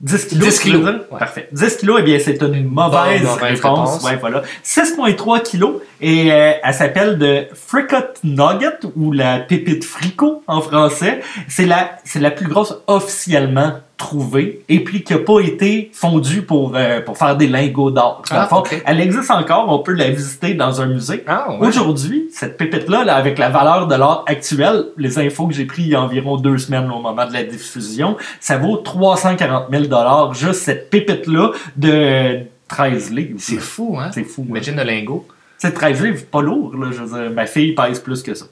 [0.00, 0.48] 10 kilos.
[0.48, 1.18] 10 kilos, ouais.
[1.18, 1.48] Parfait.
[1.52, 3.90] 10 kilos, eh bien, c'est une mauvaise, bonne, mauvaise réponse.
[3.90, 4.04] réponse.
[4.04, 4.42] Ouais, voilà.
[4.64, 11.20] 6,3 kilos et euh, elle s'appelle de Fricot Nugget ou la pépite fricot en français.
[11.48, 13.74] C'est la, c'est la plus grosse officiellement
[14.04, 18.22] trouvée et puis qui n'a pas été fondue pour, euh, pour faire des lingots d'or.
[18.30, 18.48] Ah.
[18.84, 21.24] Elle existe encore, on peut la visiter dans un musée.
[21.26, 21.66] Ah, ouais.
[21.66, 25.86] Aujourd'hui, cette pépite-là, là, avec la valeur de l'or actuelle, les infos que j'ai prises
[25.86, 30.34] il y a environ deux semaines au moment de la diffusion, ça vaut 340 000
[30.34, 33.38] juste cette pépite-là de 13 livres.
[33.38, 34.10] C'est fou, hein?
[34.12, 34.42] C'est fou.
[34.42, 34.48] ouais.
[34.60, 35.26] Imagine le lingot.
[35.56, 36.76] C'est 13 livres, pas lourd.
[36.76, 38.44] Là, je veux dire, ma fille pèse plus que ça.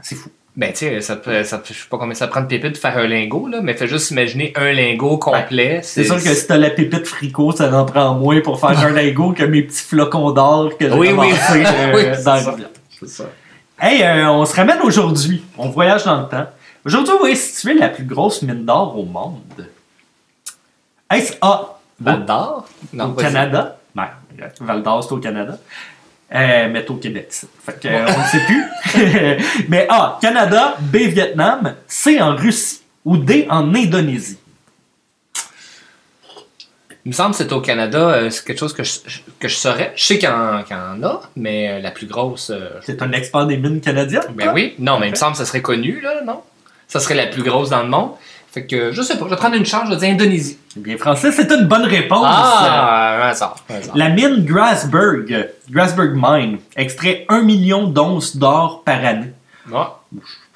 [0.00, 0.30] C'est fou.
[0.56, 2.76] Ben, tu sais, ça, te- ça, je sais pas combien ça prend de pépite de
[2.76, 5.80] faire un lingot, là, mais fais juste imaginer un lingot complet.
[5.82, 8.90] C'est sûr que si t'as la pépite fricot, ça en prend moins pour faire un
[8.92, 11.32] lingot que mes petits flocons d'or que j'ai Oui, oui.
[11.50, 12.50] euh, Oui, dans c'est ça.
[12.52, 12.68] rivière.
[13.00, 13.24] C'est ça.
[13.80, 15.42] Hey, euh, on se ramène aujourd'hui.
[15.58, 16.46] On voyage dans le temps.
[16.84, 19.40] Aujourd'hui, on va situer la plus grosse mine d'or au monde.
[21.12, 22.68] Est-ce A, Val d'Or?
[22.92, 23.14] Non, au.
[23.14, 23.76] Canada?
[23.94, 24.08] Ben,
[24.60, 25.58] Val d'Or, c'est au Canada.
[26.32, 27.26] Euh, mais au Québec.
[27.30, 27.46] ça.
[27.64, 29.66] Fait que, euh, on ne sait plus.
[29.68, 34.38] mais A, Canada, B, Vietnam, C, en Russie ou D, en Indonésie.
[37.06, 38.98] Il me semble que c'est au Canada, euh, c'est quelque chose que je,
[39.38, 39.92] que je saurais.
[39.94, 42.48] Je sais qu'il y, en qu'il y en a, mais euh, la plus grosse.
[42.48, 44.22] euh, C'est un expert des mines canadiennes?
[44.34, 44.74] ben oui.
[44.78, 46.40] Non, mais il me semble que ça serait connu, là, non?
[46.88, 48.12] Ça serait la plus grosse dans le monde.
[48.54, 50.58] Fait que, je sais pas, je vais prendre une chance, je vais dire Indonésie.
[50.76, 52.24] Eh Bien, Francis, c'est une bonne réponse.
[52.24, 53.96] Ah, hasard, hasard.
[53.96, 59.32] La mine Grasberg, Grasberg Mine, extrait 1 million d'onces d'or par année.
[59.74, 59.98] Ah.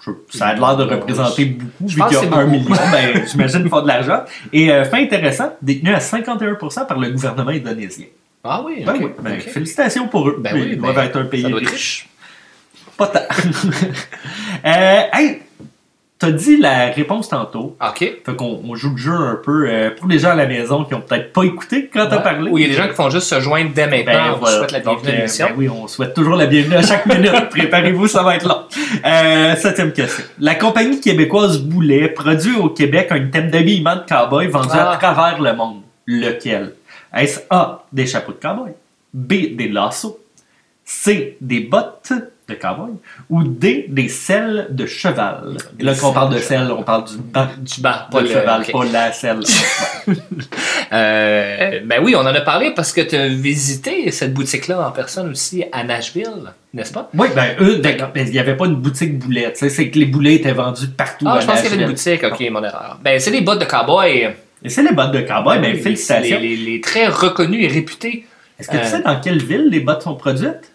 [0.06, 2.50] Je- Ça a l'air de représenter beaucoup, vu qu'il y a c'est 1 beaucoup.
[2.70, 2.76] million.
[2.92, 4.20] Ben, j'imagine qu'il faut de l'argent.
[4.52, 8.06] Et euh, fait intéressant, détenu à 51% par le gouvernement indonésien.
[8.44, 9.40] Ah oui, Ben oui, ben.
[9.40, 10.36] Félicitations pour eux.
[10.38, 12.08] Ben Ils oui, doivent ben, être un pays être riche.
[12.96, 13.20] Pas tant.
[14.64, 15.42] euh, hey,
[16.18, 17.76] t'as dit la réponse tantôt.
[17.80, 17.98] Ok.
[17.98, 20.84] Fait qu'on on joue le jeu un peu euh, pour les gens à la maison
[20.84, 22.50] qui ont peut-être pas écouté quand t'as parlé.
[22.50, 24.04] Ou il y a des gens qui font juste se joindre dès maintenant.
[24.12, 24.58] Ben, on vous voilà.
[24.58, 25.46] souhaite la Donc, bienvenue à euh, l'émission.
[25.46, 27.48] ben oui, on souhaite toujours la bienvenue à chaque minute.
[27.50, 28.62] Préparez-vous, ça va être long.
[29.04, 30.24] Euh, septième question.
[30.40, 34.92] La compagnie québécoise Boulet produit au Québec un thème d'habillement de cowboy vendu Ah.
[34.92, 35.82] à travers le monde.
[36.06, 36.72] Lequel?
[37.14, 38.72] Est-ce A, des chapeaux de cowboy?
[39.14, 40.18] B, des lassos?
[40.84, 42.12] C, des bottes?
[42.48, 42.92] De cowboy?
[43.28, 45.56] Ou D, des selles de cheval?
[45.80, 48.62] Là, quand on parle de selles, on parle du banc Du de pas le cheval,
[48.62, 48.72] ok.
[48.72, 49.40] pas la selle.
[50.92, 54.90] Euh, ben oui, on en a parlé parce que tu as visité cette boutique-là en
[54.90, 56.30] personne aussi à Nashville,
[56.72, 57.10] n'est-ce pas?
[57.12, 59.58] Oui, ben eux, d'accord, mais il n'y avait pas une boutique boulette.
[59.58, 61.26] C'est que les boulets étaient vendus partout.
[61.28, 62.98] Ah, à je pense qu'il y avait une boutique, ok, mon erreur.
[63.04, 64.30] Ben, c'est des bottes de cowboy.
[64.64, 66.38] Et c'est les bottes de cowboy, ben Les- félicitations.
[66.40, 68.24] Les, les- les très reconnus et réputés.
[68.58, 70.72] Est-ce que tu Euh, sais dans quelle ville les bottes sont produites?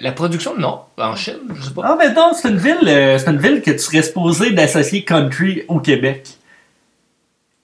[0.00, 0.80] La production, non.
[0.98, 1.82] En Chine, je sais pas.
[1.84, 5.04] Ah, ben non, c'est une ville, euh, c'est une ville que tu serais supposé d'associer
[5.04, 6.28] country au Québec.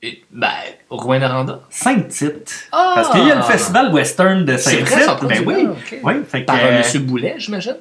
[0.03, 0.49] Et, ben,
[0.89, 1.61] au Rouyn-Noranda.
[1.69, 2.69] Saint-Tite.
[2.73, 2.93] Ah!
[2.95, 4.89] Parce qu'il y a le festival western de C'est Saint-Tite.
[4.89, 5.65] vrai, ça ben produit oui.
[5.65, 5.99] là, ok.
[6.03, 7.77] Oui, fait que, Par euh, euh, Monsieur Boulet, j'imagine.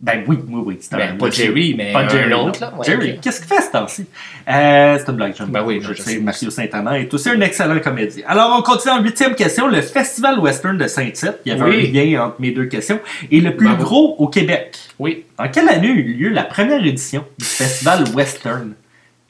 [0.00, 0.78] Ben oui, oui, oui.
[0.80, 2.66] c'est Ben, pas Jerry, mais pas Jerry, autre, non.
[2.68, 2.74] là.
[2.78, 4.06] Ouais, Jerry, qu'est-ce qu'il fait ce temps-ci?
[4.48, 6.20] Euh, c'est une blague, Ben oui, je je sais.
[6.20, 8.24] Mathieu Saint-Amand est aussi un excellent comédien.
[8.28, 9.66] Alors, on continue en huitième question.
[9.66, 11.38] Le Festival Western de Saint-Tite.
[11.44, 11.88] Il y avait Oui.
[11.88, 13.00] un lien entre mes deux questions.
[13.32, 14.78] Et le plus gros au Québec.
[15.00, 15.24] Oui.
[15.36, 18.74] En quelle année eut lieu la première édition du Festival Western?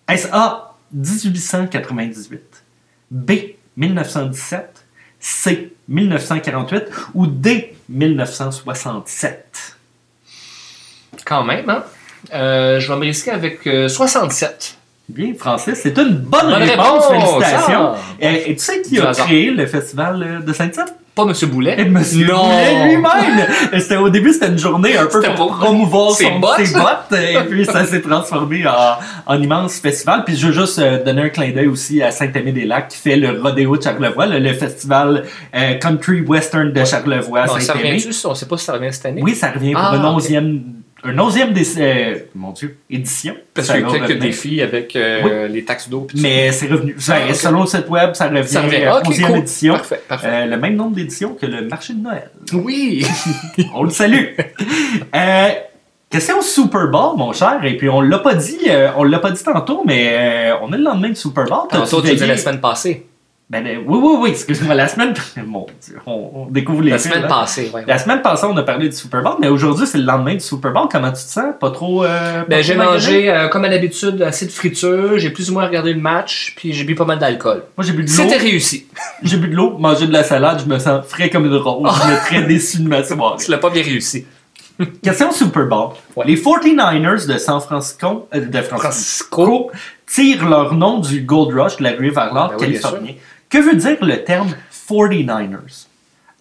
[0.07, 2.41] Est-ce A, 1898,
[3.11, 3.33] B,
[3.79, 4.85] 1917,
[5.19, 9.78] C, 1948 ou D, 1967?
[11.29, 11.83] Quand même, hein?
[12.35, 14.77] Euh, je vais me risquer avec euh, 67.
[15.11, 17.07] Bien, Francis, c'est une bonne, Bonne réponse.
[17.09, 17.35] réponse!
[17.39, 17.93] Félicitations.
[17.95, 17.97] Ah!
[18.21, 19.27] Et, et tu sais qui a hasard.
[19.27, 20.95] créé le festival euh, de Saint-Tite?
[21.15, 21.77] Pas Monsieur Boulet.
[21.79, 21.85] Et!
[21.87, 24.01] Boulet lui-même!
[24.03, 26.59] Au début, c'était une journée un peu pour promouvoir ses son- bottes.
[26.65, 27.13] ses bottes.
[27.19, 28.75] Et puis, ça s'est transformé en,
[29.27, 30.25] en immense festival.
[30.27, 33.41] Puis, je veux juste euh, donner un clin d'œil aussi à Saint-Aimé-des-Lacs qui fait le
[33.41, 35.25] rodéo de Charlevoix, le, le festival
[35.55, 38.11] euh, country western de Charlevoix Bon, ça revient-tu?
[38.27, 39.23] On sait pas si ça revient cette année.
[39.25, 40.05] Oui, ça revient pour Ah, ok.
[40.17, 40.63] onzième,
[41.05, 43.35] une onzième euh, mon Dieu, édition.
[43.55, 46.07] Parce qu'il y a quelques défis avec euh, les taxes d'eau.
[46.17, 46.97] Mais c'est revenu.
[47.09, 47.33] Ah.
[47.35, 48.77] Selon le site web, ça revient, ça revient.
[48.85, 49.39] euh, Ok, 11e cool.
[49.39, 49.75] édition.
[49.75, 50.27] Parfait, parfait.
[50.29, 52.31] Euh, le même nombre d'éditions que le marché de Noël.
[52.53, 53.07] Oui!
[53.75, 54.35] On le salue.
[56.11, 57.61] Question Super Bowl, mon cher.
[57.65, 58.59] Et puis on l'a pas dit,
[58.97, 61.69] on l'a pas dit tantôt, mais euh, on est le lendemain de Super Bowl.
[61.71, 63.08] Tantôt, tu disais la semaine passée.
[63.51, 64.31] Ben, euh, oui, oui, oui.
[64.31, 65.15] Excuse-moi, la semaine.
[65.47, 67.83] Mon Dieu, on, on découvre les La semaine passée, ouais.
[67.87, 70.41] La semaine passée, on a parlé du Super Bowl, mais aujourd'hui, c'est le lendemain du
[70.41, 70.87] Super Bowl.
[70.93, 71.55] Comment tu te sens?
[71.59, 72.05] Pas trop.
[72.05, 75.17] euh, Ben, j'ai mangé, euh, comme à l'habitude, assez de friture.
[75.19, 77.63] J'ai plus ou moins regardé le match, puis j'ai bu pas mal d'alcool.
[77.75, 78.15] Moi, j'ai bu de l'eau.
[78.15, 78.87] C'était réussi.
[79.23, 81.91] J'ai bu de l'eau, mangé de la salade, je me sens frais comme une rose.
[81.91, 83.43] Je suis très déçu de ma soirée.
[83.43, 84.27] Tu l'as pas bien réussi.
[85.03, 85.89] Question Super Bowl.
[86.15, 86.25] Ouais.
[86.27, 89.71] Les 49ers de San Francisco, euh, de Francisco Francisco.
[90.07, 93.13] tirent leur nom du Gold Rush de la ruée vers l'or Ben oui, californien.
[93.49, 94.55] Que veut dire le terme
[94.89, 95.87] 49ers?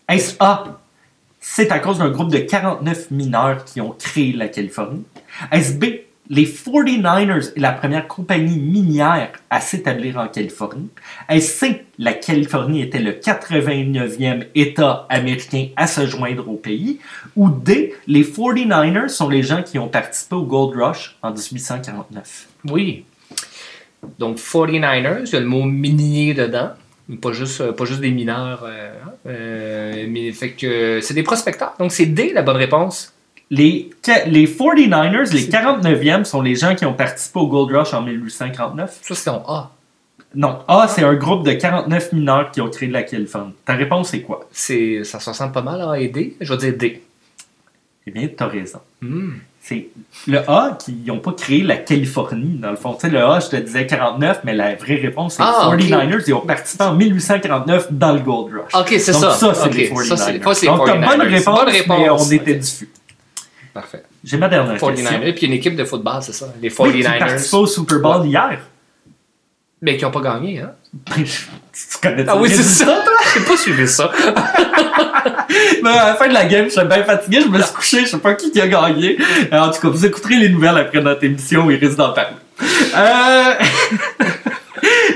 [0.09, 0.79] Est-ce A?
[1.39, 5.05] C'est à cause d'un groupe de 49 mineurs qui ont créé la Californie?
[5.51, 5.85] Est-ce B?
[6.29, 10.89] Les 49ers est la première compagnie minière à s'établir en Californie?
[11.29, 11.85] Est-ce C?
[11.97, 16.99] La Californie était le 89e État américain à se joindre au pays?
[17.37, 17.95] Ou D?
[18.07, 22.47] Les 49ers sont les gens qui ont participé au Gold Rush en 1849.
[22.65, 23.05] Oui.
[24.19, 26.71] Donc, 49ers, il y a le mot minier dedans.
[27.21, 28.63] Pas juste, euh, pas juste des mineurs.
[28.65, 28.91] euh.
[29.27, 31.73] Euh, mais fait que c'est des prospecteurs.
[31.79, 33.13] Donc, c'est D la bonne réponse.
[33.49, 33.89] Les,
[34.25, 38.99] les 49ers, les 49e, sont les gens qui ont participé au Gold Rush en 1849.
[39.01, 39.71] Ça, c'est ton A.
[40.35, 43.53] Non, A, c'est un groupe de 49 mineurs qui ont créé la Californie.
[43.63, 44.45] Ta réponse, c'est quoi?
[44.51, 46.35] C'est, ça se ressemble pas mal à A et D.
[46.41, 47.01] Je vais dire D.
[48.05, 48.79] Eh bien, tu as raison.
[49.01, 49.35] Hmm.
[49.67, 49.87] C'est
[50.27, 52.93] le A qui n'ont pas créé la Californie, dans le fond.
[52.93, 55.79] Tu sais, le A, je te disais 49, mais la vraie réponse, c'est Ah, ok.
[55.81, 56.23] 49ers.
[56.25, 58.73] Ils ont participé en 1849 dans le Gold Rush.
[58.81, 59.31] Ok, c'est ça.
[59.33, 60.05] ça, c'est Ok, les ça, 49ers.
[60.05, 61.17] c'est- ça, c'est Donc, t'as 49ers.
[61.17, 61.99] bonne réponse, Bonne réponse.
[61.99, 62.59] mais on était Ok.
[62.59, 62.89] diffus.
[63.73, 64.03] Parfait.
[64.23, 65.09] J'ai ma dernière 49ers.
[65.09, 65.33] question.
[65.35, 66.45] Puis une équipe de football, c'est ça.
[66.61, 67.19] Les Oui, qui 49ers.
[67.19, 68.59] participait au Super Bowl hier.
[69.81, 70.71] mais qui n'ont pas gagné, hein?
[71.13, 73.03] tu connais Ah oui, c'est ça.
[73.33, 74.11] J'ai pas suivi ça.
[75.83, 78.07] Mais à la fin de la game, j'étais bien fatigué, je me suis couché, je
[78.07, 79.17] sais pas qui qui a gagné.
[79.51, 82.35] Euh, En tout cas, vous écouterez les nouvelles après notre émission, il risque d'en parler.
[82.95, 83.53] Euh...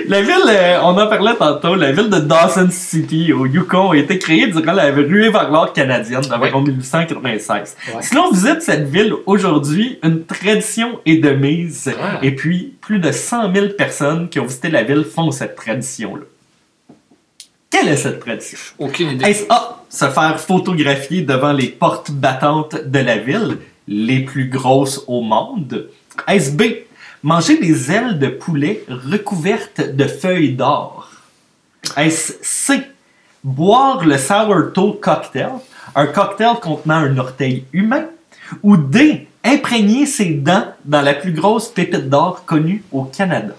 [0.08, 3.96] La ville, euh, on en parlait tantôt, la ville de Dawson City au Yukon a
[3.96, 7.78] été créée durant la ruée vers l'or canadienne d'environ 1896.
[7.96, 8.02] Ouais.
[8.02, 11.88] Si l'on visite cette ville aujourd'hui, une tradition est de mise.
[11.88, 12.28] Ouais.
[12.28, 16.24] Et puis, plus de 100 000 personnes qui ont visité la ville font cette tradition-là.
[17.70, 18.58] Quelle est cette tradition?
[18.80, 19.26] Aucune idée.
[19.26, 25.04] Est-ce A, se faire photographier devant les portes battantes de la ville, les plus grosses
[25.08, 25.90] au monde?
[26.28, 26.64] Est-ce B,
[27.24, 31.12] manger des ailes de poulet recouvertes de feuilles d'or?
[31.98, 32.82] Est-ce C,
[33.44, 35.52] boire le sourdough cocktail,
[35.94, 38.06] un cocktail contenant un orteil humain?
[38.64, 43.56] Ou D, imprégner ses dents dans la plus grosse pépite d'or connue au Canada?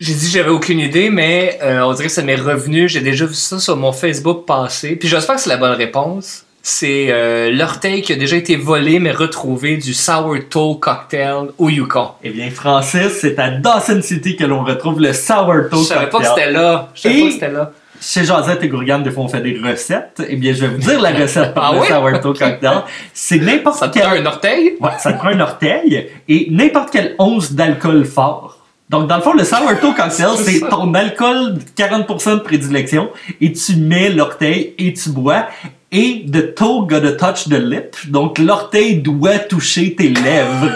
[0.00, 2.88] J'ai dit j'avais aucune idée, mais euh, on dirait que ça m'est revenu.
[2.88, 4.94] J'ai déjà vu ça sur mon Facebook passé.
[4.94, 6.44] Puis j'espère que c'est la bonne réponse.
[6.62, 12.10] C'est euh, l'orteil qui a déjà été volé mais retrouvé du sourdough cocktail au Yukon.
[12.22, 16.18] Eh bien, Francis, c'est à Dawson City que l'on retrouve le sourdough Je savais pas
[16.18, 16.44] que cocktail.
[16.46, 16.88] c'était là.
[16.94, 17.72] Je savais Et- pas que c'était là.
[18.00, 20.22] Chez Josette et Gourgane, des fois, on fait des recettes.
[20.28, 21.86] Eh bien, je vais vous dire la recette pour Ah le oui?
[21.88, 22.82] sourdough cocktail.
[23.12, 24.02] C'est n'importe Ça te quel...
[24.04, 24.76] prend un orteil?
[24.80, 28.57] Ouais, ça te prend un orteil et n'importe quelle once d'alcool fort.
[28.90, 33.10] Donc, dans le fond, le sourdough cocktail, c'est ton alcool de 40% de prédilection
[33.40, 35.46] et tu mets l'orteil et tu bois.
[35.92, 37.96] Et the toe gotta touch the lip.
[38.08, 40.70] Donc, l'orteil doit toucher tes lèvres.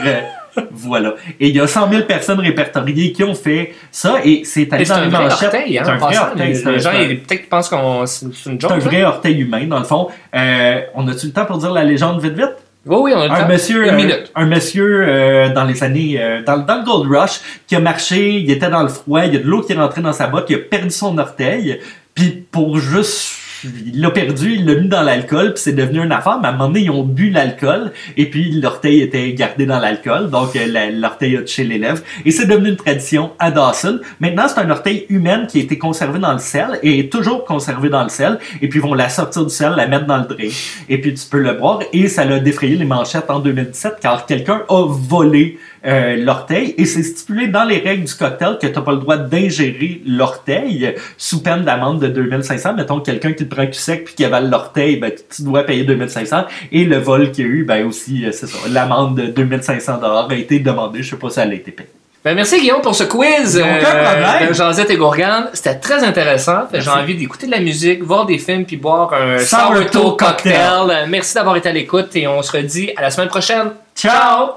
[0.71, 1.15] Voilà.
[1.41, 4.85] Et il y a 100 000 personnes répertoriées qui ont fait ça et c'est c'est
[4.85, 5.43] dans un les vrai manchettes.
[5.45, 6.49] orteil, hein, C'est un vrai orteil.
[6.49, 8.61] Les, gens, peut-être pensent qu'on c'est une joke.
[8.61, 8.79] c'est un hein?
[8.79, 10.09] vrai orteil humain, dans le fond.
[10.35, 12.57] Euh, on a-tu le temps pour dire la légende vite vite?
[12.85, 13.49] Oui, oui, on a le un temps.
[13.49, 14.33] monsieur, Une un, minute.
[14.35, 18.39] un monsieur euh, dans les années, euh, dans, dans le Gold Rush, qui a marché,
[18.39, 20.27] il était dans le froid, il y a de l'eau qui est rentrée dans sa
[20.27, 21.79] botte, il a perdu son orteil,
[22.15, 26.13] puis pour juste, il l'a perdu, il l'a mis dans l'alcool, puis c'est devenu une
[26.13, 29.67] affaire, mais à un moment donné, ils ont bu l'alcool, et puis l'orteil était gardé
[29.67, 33.51] dans l'alcool, donc euh, l'orteil a touché les lèvres, et c'est devenu une tradition à
[33.51, 34.01] Dawson.
[34.21, 37.45] Maintenant, c'est un orteil humain qui a été conservé dans le sel, et est toujours
[37.45, 40.19] conservé dans le sel, et puis ils vont la sortir du sel, la mettre dans
[40.19, 40.53] le drink,
[40.89, 44.27] et puis tu peux le boire, et ça l'a défrayé les manchettes en 2017, car
[44.27, 48.73] quelqu'un a volé euh, l'orteil, et c'est stipulé dans les règles du cocktail que tu
[48.73, 52.75] n'as pas le droit d'ingérer l'orteil sous peine d'amende de 2500.
[52.75, 55.85] Mettons quelqu'un qui te prend cul sec puis qui avale l'orteil, ben, tu dois payer
[55.85, 56.45] 2500.
[56.71, 60.01] Et le vol qu'il y a eu, ben aussi, euh, c'est ça, l'amende de 2500
[60.03, 61.03] a été demandée.
[61.03, 61.89] Je sais pas si elle a été payée.
[62.25, 63.59] Ben, merci Guillaume pour ce quiz.
[63.59, 64.49] Aucun problème.
[64.49, 65.49] de Josette et Gourgane.
[65.55, 66.69] C'était très intéressant.
[66.73, 70.17] J'ai envie d'écouter de la musique, voir des films puis boire un Sourdough cocktail.
[70.17, 70.91] cocktail.
[70.91, 73.73] Euh, Merci d'avoir été à l'écoute et on se redit à la semaine prochaine.
[73.97, 74.51] Ciao!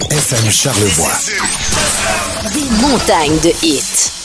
[0.00, 1.12] FM Charlevoix.
[2.52, 4.21] Des montagnes de hits.